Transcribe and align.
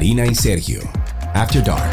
Karina 0.00 0.26
y 0.26 0.34
Sergio. 0.34 0.80
After 1.34 1.62
Dark. 1.62 1.92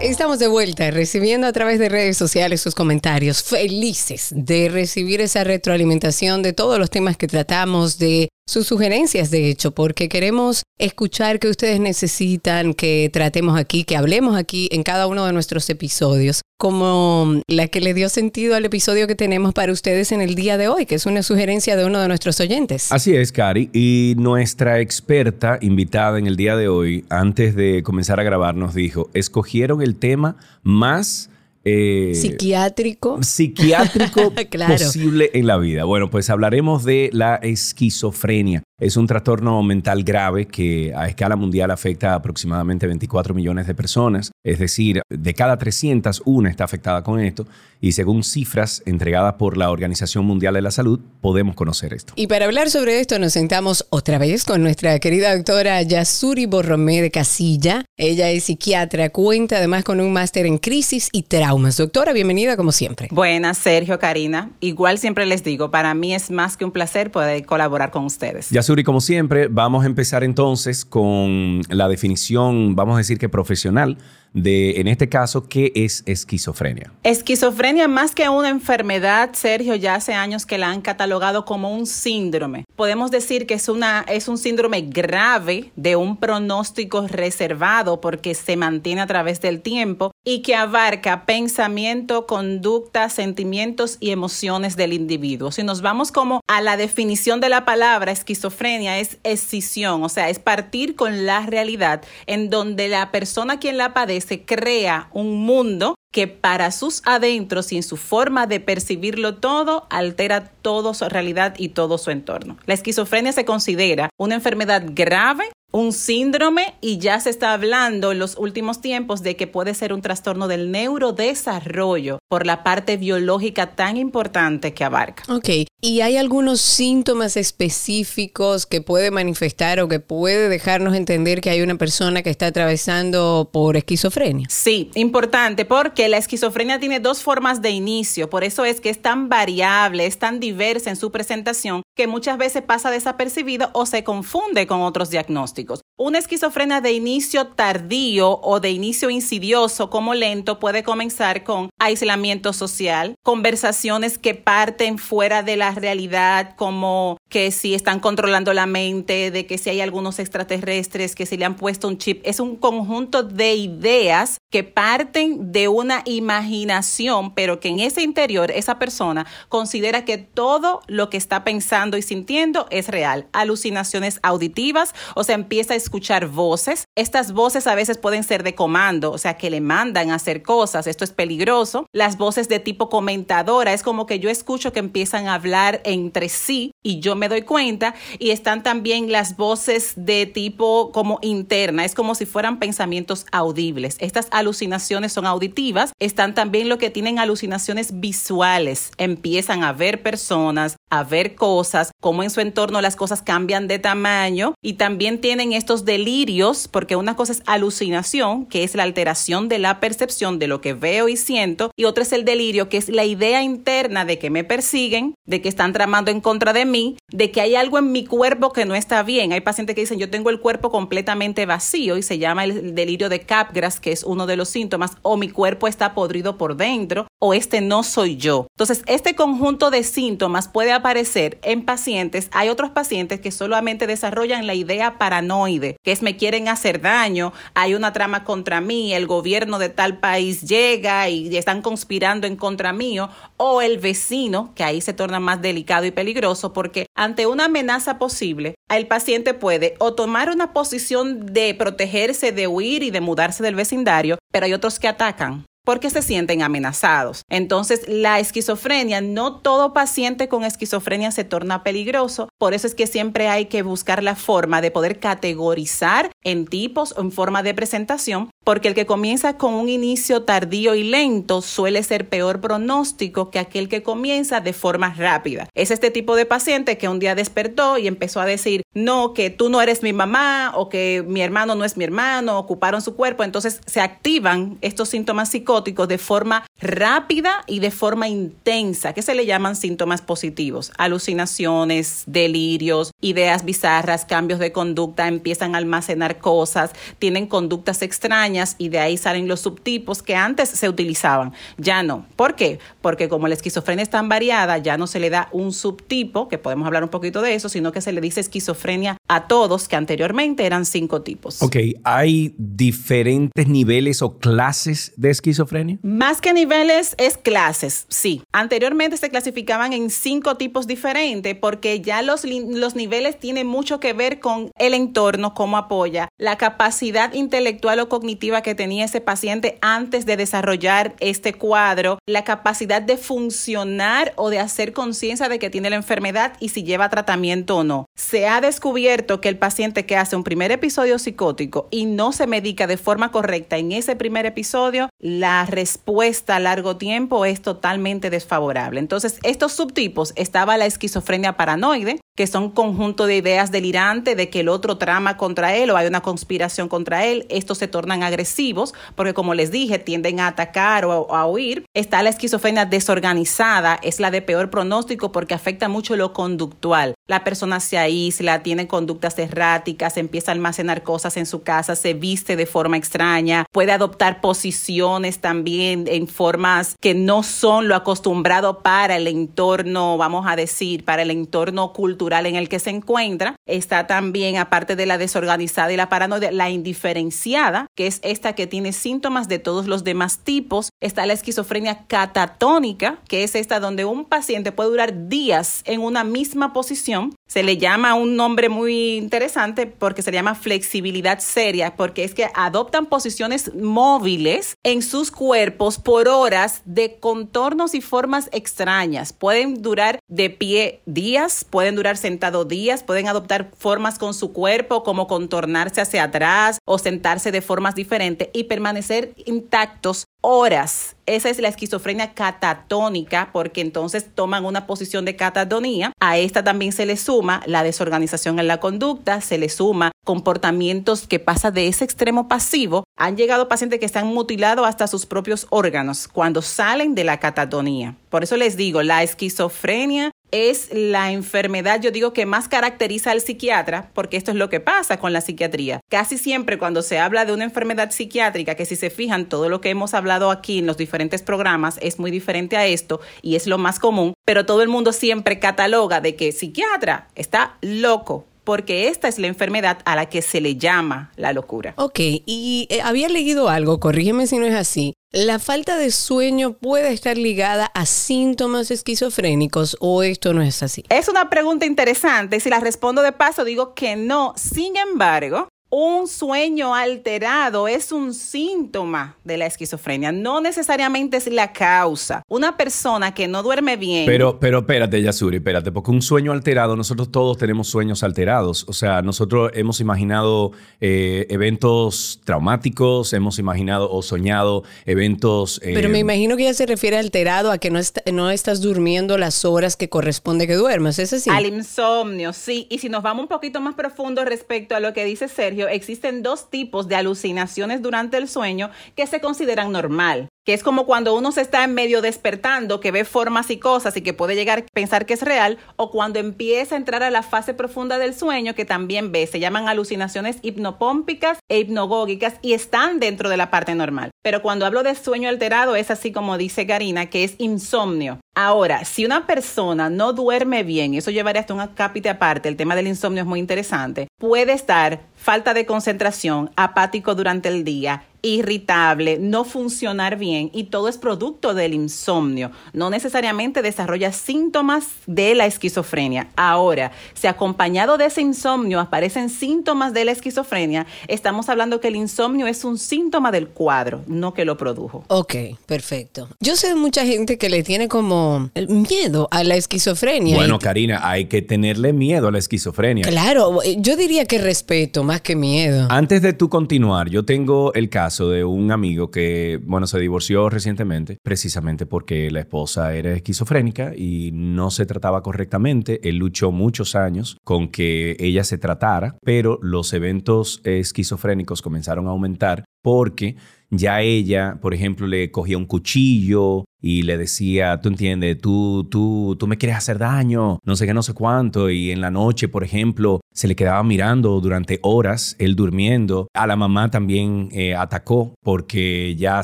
Estamos 0.00 0.38
de 0.38 0.48
vuelta 0.48 0.90
recibiendo 0.90 1.46
a 1.46 1.52
través 1.52 1.78
de 1.78 1.90
redes 1.90 2.16
sociales 2.16 2.62
sus 2.62 2.74
comentarios, 2.74 3.42
felices 3.42 4.30
de 4.34 4.70
recibir 4.70 5.20
esa 5.20 5.44
retroalimentación 5.44 6.42
de 6.42 6.54
todos 6.54 6.78
los 6.78 6.88
temas 6.88 7.18
que 7.18 7.26
tratamos, 7.26 7.98
de 7.98 8.30
sus 8.50 8.66
sugerencias, 8.66 9.30
de 9.30 9.48
hecho, 9.48 9.70
porque 9.70 10.08
queremos 10.08 10.64
escuchar 10.76 11.38
que 11.38 11.46
ustedes 11.46 11.78
necesitan 11.78 12.74
que 12.74 13.08
tratemos 13.12 13.56
aquí, 13.56 13.84
que 13.84 13.96
hablemos 13.96 14.36
aquí 14.36 14.68
en 14.72 14.82
cada 14.82 15.06
uno 15.06 15.24
de 15.24 15.32
nuestros 15.32 15.70
episodios, 15.70 16.42
como 16.58 17.42
la 17.46 17.68
que 17.68 17.80
le 17.80 17.94
dio 17.94 18.08
sentido 18.08 18.56
al 18.56 18.64
episodio 18.64 19.06
que 19.06 19.14
tenemos 19.14 19.54
para 19.54 19.72
ustedes 19.72 20.10
en 20.10 20.20
el 20.20 20.34
día 20.34 20.58
de 20.58 20.66
hoy, 20.66 20.84
que 20.84 20.96
es 20.96 21.06
una 21.06 21.22
sugerencia 21.22 21.76
de 21.76 21.84
uno 21.84 22.00
de 22.00 22.08
nuestros 22.08 22.40
oyentes. 22.40 22.90
Así 22.90 23.14
es, 23.14 23.30
Cari. 23.30 23.70
Y 23.72 24.14
nuestra 24.18 24.80
experta 24.80 25.58
invitada 25.60 26.18
en 26.18 26.26
el 26.26 26.36
día 26.36 26.56
de 26.56 26.66
hoy, 26.66 27.04
antes 27.08 27.54
de 27.54 27.84
comenzar 27.84 28.18
a 28.18 28.24
grabar, 28.24 28.56
nos 28.56 28.74
dijo, 28.74 29.10
escogieron 29.14 29.80
el 29.80 29.94
tema 29.94 30.36
más 30.64 31.30
eh, 31.64 32.12
psiquiátrico. 32.14 33.22
Psiquiátrico 33.22 34.32
posible 34.68 35.30
en 35.34 35.46
la 35.46 35.58
vida. 35.58 35.84
Bueno, 35.84 36.10
pues 36.10 36.30
hablaremos 36.30 36.84
de 36.84 37.10
la 37.12 37.36
esquizofrenia. 37.36 38.62
Es 38.80 38.96
un 38.96 39.06
trastorno 39.06 39.62
mental 39.62 40.04
grave 40.04 40.46
que 40.46 40.94
a 40.96 41.06
escala 41.06 41.36
mundial 41.36 41.70
afecta 41.70 42.12
a 42.12 42.14
aproximadamente 42.14 42.86
24 42.86 43.34
millones 43.34 43.66
de 43.66 43.74
personas. 43.74 44.32
Es 44.42 44.58
decir, 44.58 45.02
de 45.10 45.34
cada 45.34 45.58
300, 45.58 46.22
una 46.24 46.48
está 46.48 46.64
afectada 46.64 47.02
con 47.02 47.20
esto. 47.20 47.46
Y 47.82 47.92
según 47.92 48.24
cifras 48.24 48.82
entregadas 48.86 49.34
por 49.34 49.58
la 49.58 49.70
Organización 49.70 50.24
Mundial 50.24 50.54
de 50.54 50.62
la 50.62 50.70
Salud, 50.70 50.98
podemos 51.20 51.56
conocer 51.56 51.92
esto. 51.92 52.14
Y 52.16 52.26
para 52.26 52.46
hablar 52.46 52.70
sobre 52.70 53.00
esto, 53.00 53.18
nos 53.18 53.34
sentamos 53.34 53.86
otra 53.90 54.16
vez 54.16 54.44
con 54.44 54.62
nuestra 54.62 54.98
querida 54.98 55.34
doctora 55.34 55.80
Yasuri 55.82 56.46
Borromé 56.46 57.02
de 57.02 57.10
Casilla. 57.10 57.84
Ella 57.98 58.30
es 58.30 58.44
psiquiatra, 58.44 59.10
cuenta 59.10 59.58
además 59.58 59.84
con 59.84 60.00
un 60.00 60.12
máster 60.12 60.46
en 60.46 60.56
crisis 60.56 61.10
y 61.12 61.22
traumas. 61.50 61.76
Doctora, 61.76 62.12
bienvenida 62.12 62.56
como 62.56 62.70
siempre. 62.70 63.08
Buenas, 63.10 63.58
Sergio, 63.58 63.98
Karina. 63.98 64.50
Igual 64.60 64.98
siempre 64.98 65.26
les 65.26 65.42
digo, 65.42 65.72
para 65.72 65.94
mí 65.94 66.14
es 66.14 66.30
más 66.30 66.56
que 66.56 66.64
un 66.64 66.70
placer 66.70 67.10
poder 67.10 67.44
colaborar 67.44 67.90
con 67.90 68.04
ustedes. 68.04 68.50
Yasuri, 68.50 68.84
como 68.84 69.00
siempre, 69.00 69.48
vamos 69.48 69.82
a 69.82 69.86
empezar 69.86 70.22
entonces 70.22 70.84
con 70.84 71.62
la 71.68 71.88
definición, 71.88 72.76
vamos 72.76 72.94
a 72.94 72.98
decir 72.98 73.18
que 73.18 73.28
profesional 73.28 73.98
de, 74.32 74.80
en 74.80 74.86
este 74.86 75.08
caso, 75.08 75.48
¿qué 75.48 75.72
es 75.74 76.02
esquizofrenia? 76.06 76.92
Esquizofrenia, 77.02 77.88
más 77.88 78.14
que 78.14 78.28
una 78.28 78.48
enfermedad, 78.48 79.30
Sergio, 79.32 79.74
ya 79.74 79.96
hace 79.96 80.14
años 80.14 80.46
que 80.46 80.58
la 80.58 80.70
han 80.70 80.82
catalogado 80.82 81.44
como 81.44 81.74
un 81.74 81.86
síndrome. 81.86 82.64
Podemos 82.76 83.10
decir 83.10 83.46
que 83.46 83.54
es, 83.54 83.68
una, 83.68 84.04
es 84.08 84.28
un 84.28 84.38
síndrome 84.38 84.82
grave 84.82 85.72
de 85.76 85.96
un 85.96 86.16
pronóstico 86.16 87.06
reservado 87.08 88.00
porque 88.00 88.34
se 88.34 88.56
mantiene 88.56 89.00
a 89.00 89.06
través 89.06 89.40
del 89.40 89.62
tiempo 89.62 90.12
y 90.30 90.42
que 90.42 90.54
abarca 90.54 91.26
pensamiento, 91.26 92.24
conducta, 92.24 93.08
sentimientos 93.08 93.96
y 93.98 94.10
emociones 94.10 94.76
del 94.76 94.92
individuo. 94.92 95.50
Si 95.50 95.64
nos 95.64 95.82
vamos 95.82 96.12
como 96.12 96.40
a 96.46 96.60
la 96.60 96.76
definición 96.76 97.40
de 97.40 97.48
la 97.48 97.64
palabra 97.64 98.12
esquizofrenia, 98.12 99.00
es 99.00 99.18
escisión, 99.24 100.04
o 100.04 100.08
sea, 100.08 100.28
es 100.28 100.38
partir 100.38 100.94
con 100.94 101.26
la 101.26 101.46
realidad 101.46 102.04
en 102.26 102.48
donde 102.48 102.86
la 102.86 103.10
persona 103.10 103.58
quien 103.58 103.76
la 103.76 103.92
padece 103.92 104.44
crea 104.44 105.08
un 105.12 105.44
mundo 105.44 105.96
que 106.12 106.28
para 106.28 106.70
sus 106.70 107.02
adentros 107.06 107.72
y 107.72 107.76
en 107.76 107.82
su 107.82 107.96
forma 107.96 108.46
de 108.46 108.60
percibirlo 108.60 109.36
todo 109.36 109.88
altera 109.90 110.44
toda 110.62 110.94
su 110.94 111.08
realidad 111.08 111.54
y 111.58 111.70
todo 111.70 111.98
su 111.98 112.12
entorno. 112.12 112.56
La 112.66 112.74
esquizofrenia 112.74 113.32
se 113.32 113.44
considera 113.44 114.10
una 114.16 114.36
enfermedad 114.36 114.84
grave 114.86 115.44
un 115.72 115.92
síndrome 115.92 116.74
y 116.80 116.98
ya 116.98 117.20
se 117.20 117.30
está 117.30 117.52
hablando 117.52 118.12
en 118.12 118.18
los 118.18 118.36
últimos 118.36 118.80
tiempos 118.80 119.22
de 119.22 119.36
que 119.36 119.46
puede 119.46 119.74
ser 119.74 119.92
un 119.92 120.02
trastorno 120.02 120.48
del 120.48 120.70
neurodesarrollo 120.70 122.18
por 122.28 122.46
la 122.46 122.64
parte 122.64 122.96
biológica 122.96 123.74
tan 123.74 123.96
importante 123.96 124.74
que 124.74 124.84
abarca. 124.84 125.22
Ok, 125.32 125.48
¿y 125.80 126.00
hay 126.00 126.16
algunos 126.16 126.60
síntomas 126.60 127.36
específicos 127.36 128.66
que 128.66 128.80
puede 128.80 129.10
manifestar 129.10 129.80
o 129.80 129.88
que 129.88 130.00
puede 130.00 130.48
dejarnos 130.48 130.94
entender 130.94 131.40
que 131.40 131.50
hay 131.50 131.62
una 131.62 131.76
persona 131.76 132.22
que 132.22 132.30
está 132.30 132.46
atravesando 132.46 133.50
por 133.52 133.76
esquizofrenia? 133.76 134.46
Sí, 134.50 134.90
importante 134.94 135.64
porque 135.64 136.08
la 136.08 136.18
esquizofrenia 136.18 136.80
tiene 136.80 137.00
dos 137.00 137.22
formas 137.22 137.62
de 137.62 137.70
inicio, 137.70 138.28
por 138.28 138.44
eso 138.44 138.64
es 138.64 138.80
que 138.80 138.90
es 138.90 139.00
tan 139.00 139.28
variable, 139.28 140.06
es 140.06 140.18
tan 140.18 140.40
diversa 140.40 140.90
en 140.90 140.96
su 140.96 141.10
presentación 141.10 141.82
que 142.00 142.06
muchas 142.06 142.38
veces 142.38 142.62
pasa 142.62 142.90
desapercibido 142.90 143.68
o 143.74 143.84
se 143.84 144.04
confunde 144.04 144.66
con 144.66 144.80
otros 144.80 145.10
diagnósticos. 145.10 145.82
Una 145.98 146.18
esquizofrenia 146.18 146.80
de 146.80 146.92
inicio 146.92 147.48
tardío 147.48 148.40
o 148.40 148.58
de 148.58 148.70
inicio 148.70 149.10
insidioso 149.10 149.90
como 149.90 150.14
lento 150.14 150.58
puede 150.58 150.82
comenzar 150.82 151.44
con 151.44 151.68
aislamiento 151.78 152.54
social, 152.54 153.16
conversaciones 153.22 154.16
que 154.16 154.34
parten 154.34 154.96
fuera 154.96 155.42
de 155.42 155.58
la 155.58 155.72
realidad 155.72 156.54
como 156.56 157.18
que 157.28 157.50
si 157.50 157.74
están 157.74 158.00
controlando 158.00 158.54
la 158.54 158.64
mente, 158.64 159.30
de 159.30 159.44
que 159.44 159.58
si 159.58 159.68
hay 159.68 159.82
algunos 159.82 160.18
extraterrestres, 160.18 161.14
que 161.14 161.26
si 161.26 161.36
le 161.36 161.44
han 161.44 161.56
puesto 161.56 161.86
un 161.86 161.98
chip. 161.98 162.22
Es 162.24 162.40
un 162.40 162.56
conjunto 162.56 163.22
de 163.22 163.54
ideas 163.56 164.38
que 164.50 164.64
parten 164.64 165.52
de 165.52 165.68
una 165.68 166.02
imaginación, 166.06 167.34
pero 167.34 167.60
que 167.60 167.68
en 167.68 167.78
ese 167.78 168.00
interior 168.00 168.50
esa 168.50 168.78
persona 168.78 169.26
considera 169.50 170.06
que 170.06 170.16
todo 170.16 170.80
lo 170.86 171.10
que 171.10 171.18
está 171.18 171.44
pensando 171.44 171.89
y 171.96 172.02
sintiendo 172.02 172.66
es 172.70 172.88
real. 172.88 173.26
Alucinaciones 173.32 174.20
auditivas, 174.22 174.94
o 175.14 175.24
sea, 175.24 175.34
empieza 175.34 175.74
a 175.74 175.76
escuchar 175.76 176.26
voces. 176.26 176.84
Estas 176.96 177.32
voces 177.32 177.66
a 177.66 177.74
veces 177.74 177.98
pueden 177.98 178.24
ser 178.24 178.42
de 178.42 178.54
comando, 178.54 179.12
o 179.12 179.18
sea, 179.18 179.36
que 179.36 179.50
le 179.50 179.60
mandan 179.60 180.10
a 180.10 180.16
hacer 180.16 180.42
cosas. 180.42 180.86
Esto 180.86 181.04
es 181.04 181.12
peligroso. 181.12 181.86
Las 181.92 182.18
voces 182.18 182.48
de 182.48 182.58
tipo 182.60 182.88
comentadora, 182.88 183.72
es 183.72 183.82
como 183.82 184.06
que 184.06 184.18
yo 184.18 184.30
escucho 184.30 184.72
que 184.72 184.80
empiezan 184.80 185.28
a 185.28 185.34
hablar 185.34 185.80
entre 185.84 186.28
sí 186.28 186.72
y 186.82 187.00
yo 187.00 187.16
me 187.16 187.28
doy 187.28 187.42
cuenta. 187.42 187.94
Y 188.18 188.30
están 188.30 188.62
también 188.62 189.10
las 189.12 189.36
voces 189.36 189.94
de 189.96 190.26
tipo 190.26 190.92
como 190.92 191.18
interna, 191.22 191.84
es 191.84 191.94
como 191.94 192.14
si 192.14 192.26
fueran 192.26 192.58
pensamientos 192.58 193.26
audibles. 193.32 193.96
Estas 194.00 194.28
alucinaciones 194.30 195.12
son 195.12 195.26
auditivas. 195.26 195.92
Están 195.98 196.34
también 196.34 196.68
lo 196.68 196.78
que 196.78 196.90
tienen 196.90 197.18
alucinaciones 197.18 198.00
visuales. 198.00 198.90
Empiezan 198.98 199.64
a 199.64 199.72
ver 199.72 200.02
personas, 200.02 200.76
a 200.90 201.04
ver 201.04 201.34
cosas, 201.34 201.79
cómo 202.00 202.22
en 202.22 202.30
su 202.30 202.40
entorno 202.40 202.80
las 202.80 202.96
cosas 202.96 203.22
cambian 203.22 203.68
de 203.68 203.78
tamaño 203.78 204.54
y 204.62 204.74
también 204.74 205.20
tienen 205.20 205.52
estos 205.52 205.84
delirios, 205.84 206.68
porque 206.68 206.96
una 206.96 207.16
cosa 207.16 207.32
es 207.32 207.42
alucinación, 207.46 208.46
que 208.46 208.64
es 208.64 208.74
la 208.74 208.82
alteración 208.82 209.48
de 209.48 209.58
la 209.58 209.80
percepción 209.80 210.38
de 210.38 210.48
lo 210.48 210.60
que 210.60 210.74
veo 210.74 211.08
y 211.08 211.16
siento, 211.16 211.70
y 211.76 211.84
otra 211.84 212.02
es 212.02 212.12
el 212.12 212.24
delirio, 212.24 212.68
que 212.68 212.76
es 212.76 212.88
la 212.88 213.04
idea 213.04 213.42
interna 213.42 214.04
de 214.04 214.18
que 214.18 214.30
me 214.30 214.44
persiguen, 214.44 215.14
de 215.26 215.40
que 215.40 215.48
están 215.48 215.72
tramando 215.72 216.10
en 216.10 216.20
contra 216.20 216.52
de 216.52 216.64
mí, 216.64 216.96
de 217.10 217.30
que 217.30 217.40
hay 217.40 217.54
algo 217.54 217.78
en 217.78 217.92
mi 217.92 218.04
cuerpo 218.04 218.52
que 218.52 218.64
no 218.64 218.74
está 218.74 219.02
bien. 219.02 219.32
Hay 219.32 219.40
pacientes 219.40 219.74
que 219.74 219.82
dicen, 219.82 219.98
yo 219.98 220.10
tengo 220.10 220.30
el 220.30 220.40
cuerpo 220.40 220.70
completamente 220.70 221.46
vacío 221.46 221.96
y 221.96 222.02
se 222.02 222.18
llama 222.18 222.44
el 222.44 222.74
delirio 222.74 223.08
de 223.08 223.20
Capgras, 223.20 223.80
que 223.80 223.92
es 223.92 224.04
uno 224.04 224.26
de 224.26 224.36
los 224.36 224.48
síntomas, 224.48 224.96
o 225.02 225.16
mi 225.16 225.28
cuerpo 225.28 225.68
está 225.68 225.94
podrido 225.94 226.36
por 226.36 226.56
dentro, 226.56 227.06
o 227.20 227.34
este 227.34 227.60
no 227.60 227.82
soy 227.82 228.16
yo. 228.16 228.46
Entonces, 228.56 228.82
este 228.86 229.14
conjunto 229.14 229.70
de 229.70 229.84
síntomas 229.84 230.48
puede 230.48 230.72
aparecer 230.72 231.38
en 231.42 231.64
pacientes. 231.64 232.28
Hay 232.32 232.48
otros 232.48 232.70
pacientes 232.70 233.20
que 233.20 233.30
solamente 233.30 233.86
desarrollan 233.86 234.46
la 234.46 234.54
idea 234.54 234.98
paranoide, 234.98 235.76
que 235.84 235.92
es 235.92 236.02
me 236.02 236.16
quieren 236.16 236.48
hacer 236.48 236.80
daño, 236.80 237.32
hay 237.54 237.74
una 237.74 237.92
trama 237.92 238.24
contra 238.24 238.60
mí, 238.60 238.94
el 238.94 239.06
gobierno 239.06 239.58
de 239.58 239.68
tal 239.68 239.98
país 239.98 240.42
llega 240.42 241.08
y 241.08 241.36
están 241.36 241.62
conspirando 241.62 242.26
en 242.26 242.36
contra 242.36 242.72
mío, 242.72 243.10
o 243.36 243.60
el 243.60 243.78
vecino, 243.78 244.52
que 244.54 244.64
ahí 244.64 244.80
se 244.80 244.94
torna 244.94 245.20
más 245.20 245.42
delicado 245.42 245.84
y 245.84 245.90
peligroso 245.90 246.52
porque 246.52 246.86
ante 246.96 247.26
una 247.26 247.44
amenaza 247.46 247.98
posible, 247.98 248.54
el 248.70 248.86
paciente 248.86 249.34
puede 249.34 249.74
o 249.78 249.94
tomar 249.94 250.30
una 250.30 250.52
posición 250.52 251.26
de 251.26 251.54
protegerse, 251.54 252.32
de 252.32 252.46
huir 252.46 252.82
y 252.82 252.90
de 252.90 253.00
mudarse 253.00 253.42
del 253.42 253.54
vecindario, 253.54 254.18
pero 254.32 254.46
hay 254.46 254.54
otros 254.54 254.78
que 254.78 254.88
atacan 254.88 255.44
porque 255.70 255.88
se 255.88 256.02
sienten 256.02 256.42
amenazados. 256.42 257.22
Entonces, 257.28 257.82
la 257.86 258.18
esquizofrenia, 258.18 259.00
no 259.00 259.36
todo 259.36 259.72
paciente 259.72 260.26
con 260.26 260.42
esquizofrenia 260.42 261.12
se 261.12 261.22
torna 261.22 261.62
peligroso, 261.62 262.28
por 262.38 262.54
eso 262.54 262.66
es 262.66 262.74
que 262.74 262.88
siempre 262.88 263.28
hay 263.28 263.44
que 263.44 263.62
buscar 263.62 264.02
la 264.02 264.16
forma 264.16 264.62
de 264.62 264.72
poder 264.72 264.98
categorizar 264.98 266.10
en 266.24 266.46
tipos 266.46 266.92
o 266.96 267.02
en 267.02 267.12
forma 267.12 267.44
de 267.44 267.54
presentación 267.54 268.30
Porque 268.42 268.68
el 268.68 268.74
que 268.74 268.86
comienza 268.86 269.36
con 269.36 269.54
un 269.54 269.68
inicio 269.68 270.22
tardío 270.22 270.74
y 270.74 270.82
lento 270.82 271.40
suele 271.42 271.82
ser 271.82 272.08
peor 272.08 272.40
pronóstico 272.40 273.30
que 273.30 273.38
aquel 273.38 273.68
que 273.68 273.82
comienza 273.82 274.40
de 274.40 274.54
forma 274.54 274.92
rápida. 274.94 275.46
Es 275.54 275.70
este 275.70 275.90
tipo 275.90 276.16
de 276.16 276.26
paciente 276.26 276.78
que 276.78 276.88
un 276.88 276.98
día 276.98 277.14
despertó 277.14 277.78
y 277.78 277.86
empezó 277.86 278.18
a 278.18 278.24
decir, 278.24 278.62
no, 278.72 279.14
que 279.14 279.30
tú 279.30 279.48
no 279.48 279.60
eres 279.60 279.82
mi 279.82 279.92
mamá 279.92 280.52
o 280.54 280.68
que 280.68 281.04
mi 281.04 281.22
hermano 281.22 281.56
no 281.56 281.64
es 281.64 281.76
mi 281.76 281.82
hermano, 281.82 282.38
ocuparon 282.38 282.80
su 282.80 282.94
cuerpo. 282.94 283.24
Entonces 283.24 283.60
se 283.66 283.80
activan 283.80 284.58
estos 284.60 284.90
síntomas 284.90 285.30
psicóticos 285.30 285.88
de 285.88 285.98
forma 285.98 286.46
rápida 286.60 287.42
y 287.48 287.58
de 287.58 287.72
forma 287.72 288.06
intensa, 288.06 288.92
que 288.92 289.02
se 289.02 289.16
le 289.16 289.26
llaman 289.26 289.56
síntomas 289.56 290.02
positivos. 290.02 290.70
Alucinaciones, 290.78 292.04
delirios, 292.06 292.92
ideas 293.00 293.44
bizarras, 293.44 294.04
cambios 294.04 294.38
de 294.38 294.52
conducta, 294.52 295.08
empiezan 295.08 295.56
a 295.56 295.58
almacenar 295.58 296.18
cosas, 296.18 296.70
tienen 297.00 297.26
conductas 297.26 297.82
extrañas 297.82 298.54
y 298.56 298.68
de 298.68 298.78
ahí 298.78 298.96
salen 298.96 299.26
los 299.26 299.40
subtipos 299.40 300.00
que 300.00 300.14
antes 300.14 300.48
se 300.48 300.68
utilizaban. 300.68 301.32
Ya 301.58 301.82
no. 301.82 302.06
¿Por 302.14 302.36
qué? 302.36 302.60
Porque 302.82 303.08
como 303.08 303.26
la 303.26 303.34
esquizofrenia 303.34 303.82
es 303.82 303.90
tan 303.90 304.08
variada, 304.08 304.58
ya 304.58 304.76
no 304.76 304.86
se 304.86 305.00
le 305.00 305.10
da 305.10 305.28
un 305.32 305.52
subtipo, 305.52 306.28
que 306.28 306.38
podemos 306.38 306.68
hablar 306.68 306.84
un 306.84 306.90
poquito 306.90 307.20
de 307.20 307.34
eso, 307.34 307.48
sino 307.48 307.72
que 307.72 307.80
se 307.80 307.90
le 307.90 308.00
dice 308.00 308.20
esquizofrenia 308.20 308.59
a 309.08 309.26
todos, 309.26 309.68
que 309.68 309.76
anteriormente 309.76 310.46
eran 310.46 310.64
cinco 310.64 311.02
tipos. 311.02 311.42
Ok, 311.42 311.56
¿hay 311.84 312.34
diferentes 312.38 313.48
niveles 313.48 314.02
o 314.02 314.18
clases 314.18 314.92
de 314.96 315.10
esquizofrenia? 315.10 315.78
Más 315.82 316.20
que 316.20 316.32
niveles 316.32 316.94
es 316.98 317.16
clases, 317.16 317.86
sí. 317.88 318.22
Anteriormente 318.32 318.96
se 318.96 319.10
clasificaban 319.10 319.72
en 319.72 319.90
cinco 319.90 320.36
tipos 320.36 320.66
diferentes 320.66 321.34
porque 321.34 321.80
ya 321.80 322.02
los, 322.02 322.24
los 322.24 322.74
niveles 322.74 323.18
tienen 323.18 323.46
mucho 323.46 323.80
que 323.80 323.92
ver 323.92 324.20
con 324.20 324.50
el 324.58 324.74
entorno, 324.74 325.34
cómo 325.34 325.56
apoya, 325.56 326.08
la 326.18 326.36
capacidad 326.36 327.12
intelectual 327.12 327.80
o 327.80 327.88
cognitiva 327.88 328.42
que 328.42 328.54
tenía 328.54 328.84
ese 328.84 329.00
paciente 329.00 329.58
antes 329.60 330.06
de 330.06 330.16
desarrollar 330.16 330.94
este 331.00 331.34
cuadro, 331.34 331.98
la 332.06 332.24
capacidad 332.24 332.82
de 332.82 332.96
funcionar 332.96 334.12
o 334.16 334.30
de 334.30 334.38
hacer 334.38 334.72
conciencia 334.72 335.28
de 335.28 335.38
que 335.38 335.50
tiene 335.50 335.70
la 335.70 335.76
enfermedad 335.76 336.34
y 336.40 336.50
si 336.50 336.62
lleva 336.62 336.88
tratamiento 336.88 337.58
o 337.58 337.64
no. 337.64 337.86
Se 337.96 338.26
ha 338.26 338.40
descubierto 338.50 339.20
que 339.20 339.28
el 339.28 339.38
paciente 339.38 339.86
que 339.86 339.96
hace 339.96 340.16
un 340.16 340.24
primer 340.24 340.50
episodio 340.50 340.98
psicótico 340.98 341.68
y 341.70 341.86
no 341.86 342.10
se 342.10 342.26
medica 342.26 342.66
de 342.66 342.76
forma 342.76 343.12
correcta 343.12 343.58
en 343.58 343.70
ese 343.70 343.94
primer 343.94 344.26
episodio, 344.26 344.88
la 344.98 345.46
respuesta 345.46 346.34
a 346.34 346.40
largo 346.40 346.76
tiempo 346.76 347.24
es 347.24 347.42
totalmente 347.42 348.10
desfavorable. 348.10 348.80
Entonces, 348.80 349.20
estos 349.22 349.52
subtipos 349.52 350.12
estaba 350.16 350.56
la 350.56 350.66
esquizofrenia 350.66 351.36
paranoide, 351.36 352.00
que 352.16 352.26
son 352.26 352.50
conjunto 352.50 353.06
de 353.06 353.16
ideas 353.16 353.50
delirantes 353.50 354.16
de 354.16 354.28
que 354.28 354.40
el 354.40 354.48
otro 354.48 354.76
trama 354.78 355.16
contra 355.16 355.54
él 355.54 355.70
o 355.70 355.76
hay 355.76 355.86
una 355.86 356.02
conspiración 356.02 356.68
contra 356.68 357.06
él. 357.06 357.26
Estos 357.30 357.58
se 357.58 357.68
tornan 357.68 358.02
agresivos 358.02 358.74
porque, 358.94 359.14
como 359.14 359.32
les 359.32 359.50
dije, 359.50 359.78
tienden 359.78 360.20
a 360.20 360.26
atacar 360.26 360.84
o 360.84 361.14
a, 361.14 361.26
huir. 361.26 361.64
Está 361.72 362.02
la 362.02 362.10
esquizofrenia 362.10 362.66
desorganizada, 362.66 363.78
es 363.82 364.00
la 364.00 364.10
de 364.10 364.22
peor 364.22 364.50
pronóstico 364.50 365.12
porque 365.12 365.34
afecta 365.34 365.68
mucho 365.68 365.96
lo 365.96 366.12
conductual. 366.12 366.94
La 367.10 367.24
persona 367.24 367.58
se 367.58 367.76
aísla, 367.76 368.44
tiene 368.44 368.68
conductas 368.68 369.18
erráticas, 369.18 369.96
empieza 369.96 370.30
a 370.30 370.34
almacenar 370.34 370.84
cosas 370.84 371.16
en 371.16 371.26
su 371.26 371.42
casa, 371.42 371.74
se 371.74 371.92
viste 371.92 372.36
de 372.36 372.46
forma 372.46 372.76
extraña, 372.76 373.46
puede 373.50 373.72
adoptar 373.72 374.20
posiciones 374.20 375.18
también 375.18 375.86
en 375.88 376.06
formas 376.06 376.76
que 376.80 376.94
no 376.94 377.24
son 377.24 377.66
lo 377.66 377.74
acostumbrado 377.74 378.60
para 378.60 378.96
el 378.96 379.08
entorno, 379.08 379.96
vamos 379.96 380.24
a 380.28 380.36
decir, 380.36 380.84
para 380.84 381.02
el 381.02 381.10
entorno 381.10 381.72
cultural 381.72 382.26
en 382.26 382.36
el 382.36 382.48
que 382.48 382.60
se 382.60 382.70
encuentra. 382.70 383.34
Está 383.44 383.88
también, 383.88 384.36
aparte 384.36 384.76
de 384.76 384.86
la 384.86 384.96
desorganizada 384.96 385.72
y 385.72 385.76
la 385.76 385.88
paranoia, 385.88 386.30
la 386.30 386.48
indiferenciada, 386.48 387.66
que 387.74 387.88
es 387.88 387.98
esta 388.04 388.36
que 388.36 388.46
tiene 388.46 388.72
síntomas 388.72 389.26
de 389.26 389.40
todos 389.40 389.66
los 389.66 389.82
demás 389.82 390.20
tipos. 390.20 390.70
Está 390.80 391.06
la 391.06 391.14
esquizofrenia 391.14 391.88
catatónica, 391.88 393.00
que 393.08 393.24
es 393.24 393.34
esta 393.34 393.58
donde 393.58 393.84
un 393.84 394.04
paciente 394.04 394.52
puede 394.52 394.70
durar 394.70 395.08
días 395.08 395.62
en 395.64 395.80
una 395.80 396.04
misma 396.04 396.52
posición. 396.52 396.99
Se 397.26 397.42
le 397.42 397.56
llama 397.56 397.94
un 397.94 398.16
nombre 398.16 398.48
muy 398.48 398.96
interesante 398.96 399.66
porque 399.66 400.02
se 400.02 400.10
llama 400.10 400.34
flexibilidad 400.34 401.20
seria, 401.20 401.76
porque 401.76 402.02
es 402.02 402.12
que 402.12 402.28
adoptan 402.34 402.86
posiciones 402.86 403.54
móviles 403.54 404.56
en 404.64 404.82
sus 404.82 405.10
cuerpos 405.10 405.78
por 405.78 406.08
horas 406.08 406.62
de 406.64 406.98
contornos 406.98 407.74
y 407.74 407.80
formas 407.80 408.28
extrañas. 408.32 409.12
Pueden 409.12 409.62
durar 409.62 410.00
de 410.08 410.30
pie 410.30 410.80
días, 410.86 411.44
pueden 411.44 411.76
durar 411.76 411.96
sentado 411.96 412.44
días, 412.44 412.82
pueden 412.82 413.06
adoptar 413.06 413.50
formas 413.56 413.98
con 413.98 414.12
su 414.12 414.32
cuerpo 414.32 414.82
como 414.82 415.06
contornarse 415.06 415.80
hacia 415.80 416.04
atrás 416.04 416.58
o 416.66 416.78
sentarse 416.78 417.30
de 417.30 417.42
formas 417.42 417.74
diferentes 417.74 418.28
y 418.32 418.44
permanecer 418.44 419.14
intactos 419.24 420.04
horas. 420.20 420.96
Esa 421.10 421.28
es 421.28 421.40
la 421.40 421.48
esquizofrenia 421.48 422.14
catatónica, 422.14 423.30
porque 423.32 423.62
entonces 423.62 424.06
toman 424.14 424.44
una 424.44 424.68
posición 424.68 425.04
de 425.04 425.16
catatonía. 425.16 425.92
A 425.98 426.18
esta 426.18 426.44
también 426.44 426.70
se 426.70 426.86
le 426.86 426.96
suma 426.96 427.42
la 427.46 427.64
desorganización 427.64 428.38
en 428.38 428.46
la 428.46 428.60
conducta, 428.60 429.20
se 429.20 429.36
le 429.36 429.48
suma 429.48 429.90
comportamientos 430.04 431.08
que 431.08 431.18
pasa 431.18 431.50
de 431.50 431.66
ese 431.66 431.82
extremo 431.82 432.28
pasivo. 432.28 432.84
Han 432.96 433.16
llegado 433.16 433.48
pacientes 433.48 433.80
que 433.80 433.88
se 433.88 433.98
han 433.98 434.06
mutilado 434.06 434.64
hasta 434.64 434.86
sus 434.86 435.04
propios 435.04 435.48
órganos 435.50 436.06
cuando 436.06 436.42
salen 436.42 436.94
de 436.94 437.02
la 437.02 437.18
catatonía. 437.18 437.96
Por 438.08 438.22
eso 438.22 438.36
les 438.36 438.56
digo, 438.56 438.84
la 438.84 439.02
esquizofrenia 439.02 440.12
es 440.32 440.68
la 440.72 441.12
enfermedad, 441.12 441.80
yo 441.80 441.90
digo, 441.90 442.12
que 442.12 442.26
más 442.26 442.48
caracteriza 442.48 443.10
al 443.10 443.20
psiquiatra, 443.20 443.90
porque 443.94 444.16
esto 444.16 444.30
es 444.30 444.36
lo 444.36 444.48
que 444.48 444.60
pasa 444.60 444.98
con 444.98 445.12
la 445.12 445.20
psiquiatría. 445.20 445.80
Casi 445.88 446.18
siempre 446.18 446.58
cuando 446.58 446.82
se 446.82 446.98
habla 446.98 447.24
de 447.24 447.32
una 447.32 447.44
enfermedad 447.44 447.90
psiquiátrica, 447.90 448.54
que 448.54 448.66
si 448.66 448.76
se 448.76 448.90
fijan, 448.90 449.28
todo 449.28 449.48
lo 449.48 449.60
que 449.60 449.70
hemos 449.70 449.94
hablado 449.94 450.30
aquí 450.30 450.58
en 450.58 450.66
los 450.66 450.76
diferentes 450.76 451.22
programas 451.22 451.78
es 451.82 451.98
muy 451.98 452.10
diferente 452.10 452.56
a 452.56 452.66
esto 452.66 453.00
y 453.22 453.36
es 453.36 453.46
lo 453.46 453.58
más 453.58 453.78
común, 453.78 454.14
pero 454.24 454.46
todo 454.46 454.62
el 454.62 454.68
mundo 454.68 454.92
siempre 454.92 455.38
cataloga 455.38 456.00
de 456.00 456.16
que 456.16 456.32
psiquiatra 456.32 457.08
está 457.14 457.56
loco, 457.60 458.26
porque 458.44 458.88
esta 458.88 459.08
es 459.08 459.18
la 459.18 459.26
enfermedad 459.26 459.78
a 459.84 459.96
la 459.96 460.06
que 460.06 460.22
se 460.22 460.40
le 460.40 460.56
llama 460.56 461.12
la 461.16 461.32
locura. 461.32 461.74
Ok, 461.76 462.00
y 462.00 462.66
eh, 462.70 462.80
había 462.82 463.08
leído 463.08 463.48
algo, 463.48 463.80
corrígeme 463.80 464.26
si 464.26 464.38
no 464.38 464.46
es 464.46 464.54
así, 464.54 464.94
¿La 465.12 465.40
falta 465.40 465.76
de 465.76 465.90
sueño 465.90 466.52
puede 466.52 466.92
estar 466.92 467.18
ligada 467.18 467.66
a 467.74 467.84
síntomas 467.84 468.70
esquizofrénicos 468.70 469.76
o 469.80 470.04
esto 470.04 470.32
no 470.32 470.40
es 470.40 470.62
así? 470.62 470.84
Es 470.88 471.08
una 471.08 471.28
pregunta 471.28 471.66
interesante. 471.66 472.38
Si 472.38 472.48
la 472.48 472.60
respondo 472.60 473.02
de 473.02 473.10
paso, 473.10 473.44
digo 473.44 473.74
que 473.74 473.96
no. 473.96 474.34
Sin 474.36 474.76
embargo, 474.76 475.48
un 475.70 476.08
sueño 476.08 476.74
alterado 476.74 477.68
es 477.68 477.92
un 477.92 478.12
síntoma 478.12 479.16
de 479.22 479.36
la 479.36 479.46
esquizofrenia, 479.46 480.10
no 480.10 480.40
necesariamente 480.40 481.16
es 481.16 481.28
la 481.28 481.52
causa. 481.52 482.24
Una 482.28 482.56
persona 482.56 483.14
que 483.14 483.28
no 483.28 483.42
duerme 483.44 483.76
bien. 483.76 484.04
Pero, 484.06 484.40
pero 484.40 484.58
espérate, 484.58 485.00
Yasuri, 485.00 485.36
espérate, 485.36 485.70
porque 485.70 485.92
un 485.92 486.02
sueño 486.02 486.32
alterado, 486.32 486.74
nosotros 486.74 487.12
todos 487.12 487.38
tenemos 487.38 487.68
sueños 487.68 488.02
alterados. 488.02 488.64
O 488.68 488.72
sea, 488.72 489.00
nosotros 489.02 489.52
hemos 489.54 489.80
imaginado 489.80 490.50
eh, 490.80 491.26
eventos 491.30 492.20
traumáticos, 492.24 493.12
hemos 493.12 493.38
imaginado 493.38 493.92
o 493.92 494.02
soñado 494.02 494.64
eventos. 494.86 495.60
Eh, 495.62 495.72
pero 495.74 495.88
me 495.88 496.00
imagino 496.00 496.36
que 496.36 496.44
ya 496.44 496.54
se 496.54 496.66
refiere 496.66 496.98
alterado 496.98 497.52
a 497.52 497.58
que 497.58 497.70
no, 497.70 497.78
no 498.12 498.30
estás 498.30 498.60
durmiendo 498.60 499.18
las 499.18 499.44
horas 499.44 499.76
que 499.76 499.88
corresponde 499.88 500.48
que 500.48 500.54
duermas, 500.54 500.98
¿es 500.98 501.12
así? 501.12 501.30
Al 501.30 501.46
insomnio, 501.46 502.32
sí. 502.32 502.66
Y 502.70 502.78
si 502.78 502.88
nos 502.88 503.04
vamos 503.04 503.22
un 503.22 503.28
poquito 503.28 503.60
más 503.60 503.76
profundo 503.76 504.24
respecto 504.24 504.74
a 504.74 504.80
lo 504.80 504.92
que 504.92 505.04
dice 505.04 505.28
Sergio, 505.28 505.59
existen 505.68 506.22
dos 506.22 506.50
tipos 506.50 506.88
de 506.88 506.96
alucinaciones 506.96 507.82
durante 507.82 508.16
el 508.16 508.28
sueño 508.28 508.70
que 508.94 509.06
se 509.06 509.20
consideran 509.20 509.72
normal 509.72 510.28
que 510.44 510.54
es 510.54 510.62
como 510.62 510.86
cuando 510.86 511.14
uno 511.14 511.32
se 511.32 511.40
está 511.40 511.64
en 511.64 511.74
medio 511.74 512.00
despertando, 512.02 512.80
que 512.80 512.90
ve 512.90 513.04
formas 513.04 513.50
y 513.50 513.58
cosas 513.58 513.96
y 513.96 514.02
que 514.02 514.14
puede 514.14 514.34
llegar 514.34 514.60
a 514.60 514.64
pensar 514.72 515.06
que 515.06 515.14
es 515.14 515.22
real, 515.22 515.58
o 515.76 515.90
cuando 515.90 516.18
empieza 516.18 516.74
a 516.74 516.78
entrar 516.78 517.02
a 517.02 517.10
la 517.10 517.22
fase 517.22 517.54
profunda 517.54 517.98
del 517.98 518.14
sueño, 518.14 518.54
que 518.54 518.64
también 518.64 519.12
ve, 519.12 519.26
se 519.26 519.40
llaman 519.40 519.68
alucinaciones 519.68 520.38
hipnopómpicas 520.42 521.38
e 521.48 521.58
hipnogógicas 521.58 522.34
y 522.42 522.54
están 522.54 523.00
dentro 523.00 523.28
de 523.28 523.36
la 523.36 523.50
parte 523.50 523.74
normal. 523.74 524.10
Pero 524.22 524.42
cuando 524.42 524.66
hablo 524.66 524.82
de 524.82 524.94
sueño 524.94 525.28
alterado 525.28 525.76
es 525.76 525.90
así 525.90 526.12
como 526.12 526.38
dice 526.38 526.66
Karina, 526.66 527.06
que 527.06 527.24
es 527.24 527.34
insomnio. 527.38 528.18
Ahora, 528.34 528.84
si 528.84 529.04
una 529.04 529.26
persona 529.26 529.90
no 529.90 530.12
duerme 530.12 530.62
bien, 530.62 530.94
eso 530.94 531.10
llevaría 531.10 531.40
hasta 531.40 531.54
un 531.54 531.66
cápite 531.74 532.08
aparte, 532.08 532.48
el 532.48 532.56
tema 532.56 532.76
del 532.76 532.86
insomnio 532.86 533.22
es 533.22 533.28
muy 533.28 533.40
interesante, 533.40 534.08
puede 534.18 534.52
estar 534.52 535.00
falta 535.16 535.52
de 535.52 535.66
concentración, 535.66 536.50
apático 536.56 537.14
durante 537.14 537.48
el 537.48 537.64
día, 537.64 538.04
irritable, 538.22 539.18
no 539.18 539.44
funcionar 539.44 540.16
bien 540.16 540.50
y 540.52 540.64
todo 540.64 540.88
es 540.88 540.98
producto 540.98 541.54
del 541.54 541.74
insomnio. 541.74 542.50
No 542.72 542.90
necesariamente 542.90 543.62
desarrolla 543.62 544.12
síntomas 544.12 544.86
de 545.06 545.34
la 545.34 545.46
esquizofrenia. 545.46 546.28
Ahora, 546.36 546.92
si 547.14 547.26
acompañado 547.26 547.98
de 547.98 548.06
ese 548.06 548.20
insomnio 548.20 548.80
aparecen 548.80 549.30
síntomas 549.30 549.92
de 549.92 550.04
la 550.04 550.12
esquizofrenia, 550.12 550.86
estamos 551.08 551.48
hablando 551.48 551.80
que 551.80 551.88
el 551.88 551.96
insomnio 551.96 552.46
es 552.46 552.64
un 552.64 552.78
síntoma 552.78 553.32
del 553.32 553.48
cuadro, 553.48 554.02
no 554.06 554.34
que 554.34 554.44
lo 554.44 554.56
produjo. 554.56 555.04
Ok, 555.08 555.34
perfecto. 555.66 556.28
Yo 556.40 556.56
sé 556.56 556.68
de 556.68 556.74
mucha 556.74 557.04
gente 557.04 557.38
que 557.38 557.48
le 557.48 557.62
tiene 557.62 557.88
como 557.88 558.50
miedo 558.68 559.28
a 559.30 559.44
la 559.44 559.56
esquizofrenia. 559.56 560.36
Bueno, 560.36 560.58
Karina, 560.58 561.08
hay 561.08 561.26
que 561.26 561.42
tenerle 561.42 561.92
miedo 561.92 562.28
a 562.28 562.32
la 562.32 562.38
esquizofrenia. 562.38 563.04
Claro, 563.06 563.60
yo 563.78 563.96
diría 563.96 564.24
que 564.26 564.38
respeto 564.38 565.04
más 565.04 565.20
que 565.20 565.36
miedo. 565.36 565.86
Antes 565.90 566.22
de 566.22 566.32
tú 566.32 566.48
continuar, 566.48 567.08
yo 567.08 567.24
tengo 567.24 567.72
el 567.74 567.88
caso 567.88 568.09
de 568.18 568.44
un 568.44 568.72
amigo 568.72 569.10
que, 569.10 569.60
bueno, 569.64 569.86
se 569.86 569.98
divorció 569.98 570.50
recientemente 570.50 571.18
precisamente 571.22 571.86
porque 571.86 572.30
la 572.30 572.40
esposa 572.40 572.94
era 572.94 573.12
esquizofrénica 573.12 573.92
y 573.96 574.30
no 574.32 574.70
se 574.70 574.86
trataba 574.86 575.22
correctamente. 575.22 576.00
Él 576.08 576.16
luchó 576.16 576.50
muchos 576.50 576.94
años 576.94 577.36
con 577.44 577.68
que 577.68 578.16
ella 578.18 578.44
se 578.44 578.58
tratara, 578.58 579.16
pero 579.24 579.58
los 579.62 579.92
eventos 579.92 580.60
esquizofrénicos 580.64 581.62
comenzaron 581.62 582.06
a 582.06 582.10
aumentar 582.10 582.64
porque 582.82 583.36
ya 583.70 584.02
ella, 584.02 584.58
por 584.60 584.74
ejemplo, 584.74 585.06
le 585.06 585.30
cogía 585.30 585.56
un 585.56 585.66
cuchillo 585.66 586.64
y 586.82 587.02
le 587.02 587.16
decía, 587.16 587.80
tú 587.80 587.88
entiendes, 587.88 588.38
tú, 588.38 588.86
tú, 588.90 589.36
tú 589.38 589.46
me 589.46 589.58
quieres 589.58 589.76
hacer 589.76 589.98
daño, 589.98 590.58
no 590.64 590.76
sé 590.76 590.86
qué, 590.86 590.94
no 590.94 591.02
sé 591.02 591.12
cuánto, 591.12 591.70
y 591.70 591.90
en 591.90 592.00
la 592.00 592.10
noche, 592.10 592.48
por 592.48 592.64
ejemplo, 592.64 593.20
se 593.32 593.48
le 593.48 593.54
quedaba 593.54 593.82
mirando 593.84 594.40
durante 594.40 594.80
horas, 594.82 595.36
él 595.38 595.56
durmiendo. 595.56 596.28
A 596.34 596.46
la 596.46 596.56
mamá 596.56 596.90
también 596.90 597.48
eh, 597.52 597.74
atacó 597.74 598.34
porque 598.42 599.14
ya 599.16 599.42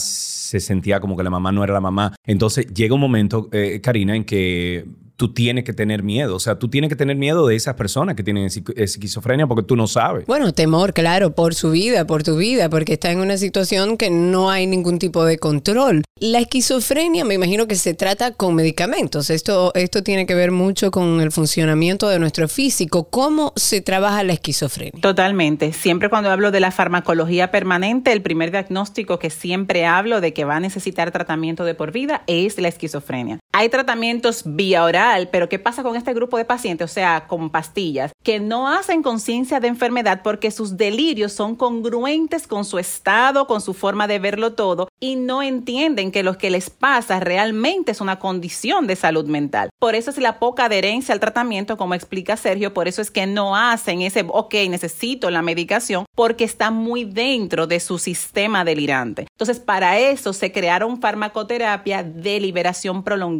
se 0.00 0.60
sentía 0.60 1.00
como 1.00 1.16
que 1.16 1.22
la 1.22 1.30
mamá 1.30 1.52
no 1.52 1.62
era 1.62 1.74
la 1.74 1.80
mamá. 1.80 2.14
Entonces 2.24 2.66
llega 2.72 2.94
un 2.94 3.00
momento, 3.00 3.48
eh, 3.52 3.80
Karina, 3.82 4.16
en 4.16 4.24
que 4.24 4.86
tú 5.16 5.32
tienes 5.32 5.64
que 5.64 5.72
tener 5.72 6.02
miedo. 6.02 6.36
O 6.36 6.40
sea, 6.40 6.58
tú 6.58 6.68
tienes 6.68 6.88
que 6.88 6.96
tener 6.96 7.16
miedo 7.16 7.46
de 7.46 7.56
esas 7.56 7.74
personas 7.74 8.14
que 8.14 8.22
tienen 8.22 8.44
esquizofrenia 8.46 9.46
porque 9.46 9.62
tú 9.62 9.76
no 9.76 9.86
sabes. 9.86 10.26
Bueno, 10.26 10.52
temor, 10.52 10.92
claro, 10.92 11.34
por 11.34 11.54
su 11.54 11.70
vida, 11.70 12.06
por 12.06 12.22
tu 12.22 12.36
vida, 12.36 12.68
porque 12.68 12.94
está 12.94 13.10
en 13.10 13.20
una 13.20 13.36
situación 13.36 13.96
que 13.96 14.10
no 14.10 14.50
hay 14.50 14.66
ningún 14.66 14.98
tipo 14.98 15.24
de 15.24 15.38
control. 15.38 16.02
La 16.18 16.38
esquizofrenia 16.38 17.24
me 17.24 17.34
imagino 17.34 17.66
que 17.66 17.76
se 17.76 17.94
trata 17.94 18.32
con 18.32 18.54
medicamentos. 18.54 19.30
Esto, 19.30 19.72
esto 19.74 20.02
tiene 20.02 20.26
que 20.26 20.34
ver 20.34 20.50
mucho 20.50 20.90
con 20.90 21.20
el 21.20 21.32
funcionamiento 21.32 22.08
de 22.08 22.18
nuestro 22.18 22.48
físico. 22.48 23.08
¿Cómo 23.10 23.52
se 23.56 23.80
trabaja 23.80 24.22
la 24.24 24.32
esquizofrenia? 24.32 25.00
Totalmente. 25.00 25.72
Siempre 25.72 26.08
cuando 26.08 26.30
hablo 26.30 26.50
de 26.50 26.60
la 26.60 26.70
farmacología 26.70 27.50
permanente, 27.50 28.12
el 28.12 28.22
primer 28.22 28.50
diagnóstico 28.50 29.18
que 29.18 29.30
siempre 29.30 29.86
hablo 29.86 30.20
de 30.20 30.32
que 30.32 30.44
va 30.44 30.56
a 30.56 30.60
necesitar 30.60 31.10
tratamiento 31.10 31.64
de 31.64 31.74
por 31.74 31.92
vida 31.92 32.22
es 32.26 32.58
la 32.58 32.68
esquizofrenia. 32.68 33.38
Hay 33.58 33.70
tratamientos 33.70 34.42
vía 34.44 34.84
oral, 34.84 35.30
pero 35.32 35.48
¿qué 35.48 35.58
pasa 35.58 35.82
con 35.82 35.96
este 35.96 36.12
grupo 36.12 36.36
de 36.36 36.44
pacientes? 36.44 36.90
O 36.90 36.92
sea, 36.92 37.26
con 37.26 37.48
pastillas, 37.48 38.12
que 38.22 38.38
no 38.38 38.68
hacen 38.68 39.02
conciencia 39.02 39.60
de 39.60 39.68
enfermedad 39.68 40.20
porque 40.22 40.50
sus 40.50 40.76
delirios 40.76 41.32
son 41.32 41.56
congruentes 41.56 42.46
con 42.46 42.66
su 42.66 42.78
estado, 42.78 43.46
con 43.46 43.62
su 43.62 43.72
forma 43.72 44.06
de 44.08 44.18
verlo 44.18 44.52
todo, 44.52 44.88
y 45.00 45.16
no 45.16 45.42
entienden 45.42 46.10
que 46.10 46.22
lo 46.22 46.38
que 46.38 46.50
les 46.50 46.70
pasa 46.70 47.20
realmente 47.20 47.92
es 47.92 48.00
una 48.00 48.18
condición 48.18 48.86
de 48.86 48.96
salud 48.96 49.26
mental. 49.26 49.70
Por 49.78 49.94
eso 49.94 50.10
es 50.10 50.18
la 50.18 50.38
poca 50.38 50.66
adherencia 50.66 51.12
al 51.12 51.20
tratamiento, 51.20 51.76
como 51.76 51.94
explica 51.94 52.36
Sergio, 52.36 52.74
por 52.74 52.88
eso 52.88 53.02
es 53.02 53.10
que 53.10 53.26
no 53.26 53.56
hacen 53.56 54.02
ese, 54.02 54.24
ok, 54.28 54.54
necesito 54.68 55.30
la 55.30 55.42
medicación, 55.42 56.04
porque 56.14 56.44
está 56.44 56.70
muy 56.70 57.04
dentro 57.04 57.66
de 57.66 57.80
su 57.80 57.98
sistema 57.98 58.64
delirante. 58.64 59.26
Entonces, 59.32 59.60
para 59.60 59.98
eso 59.98 60.32
se 60.32 60.52
crearon 60.52 61.00
farmacoterapia 61.00 62.02
de 62.02 62.40
liberación 62.40 63.02
prolongada 63.02 63.36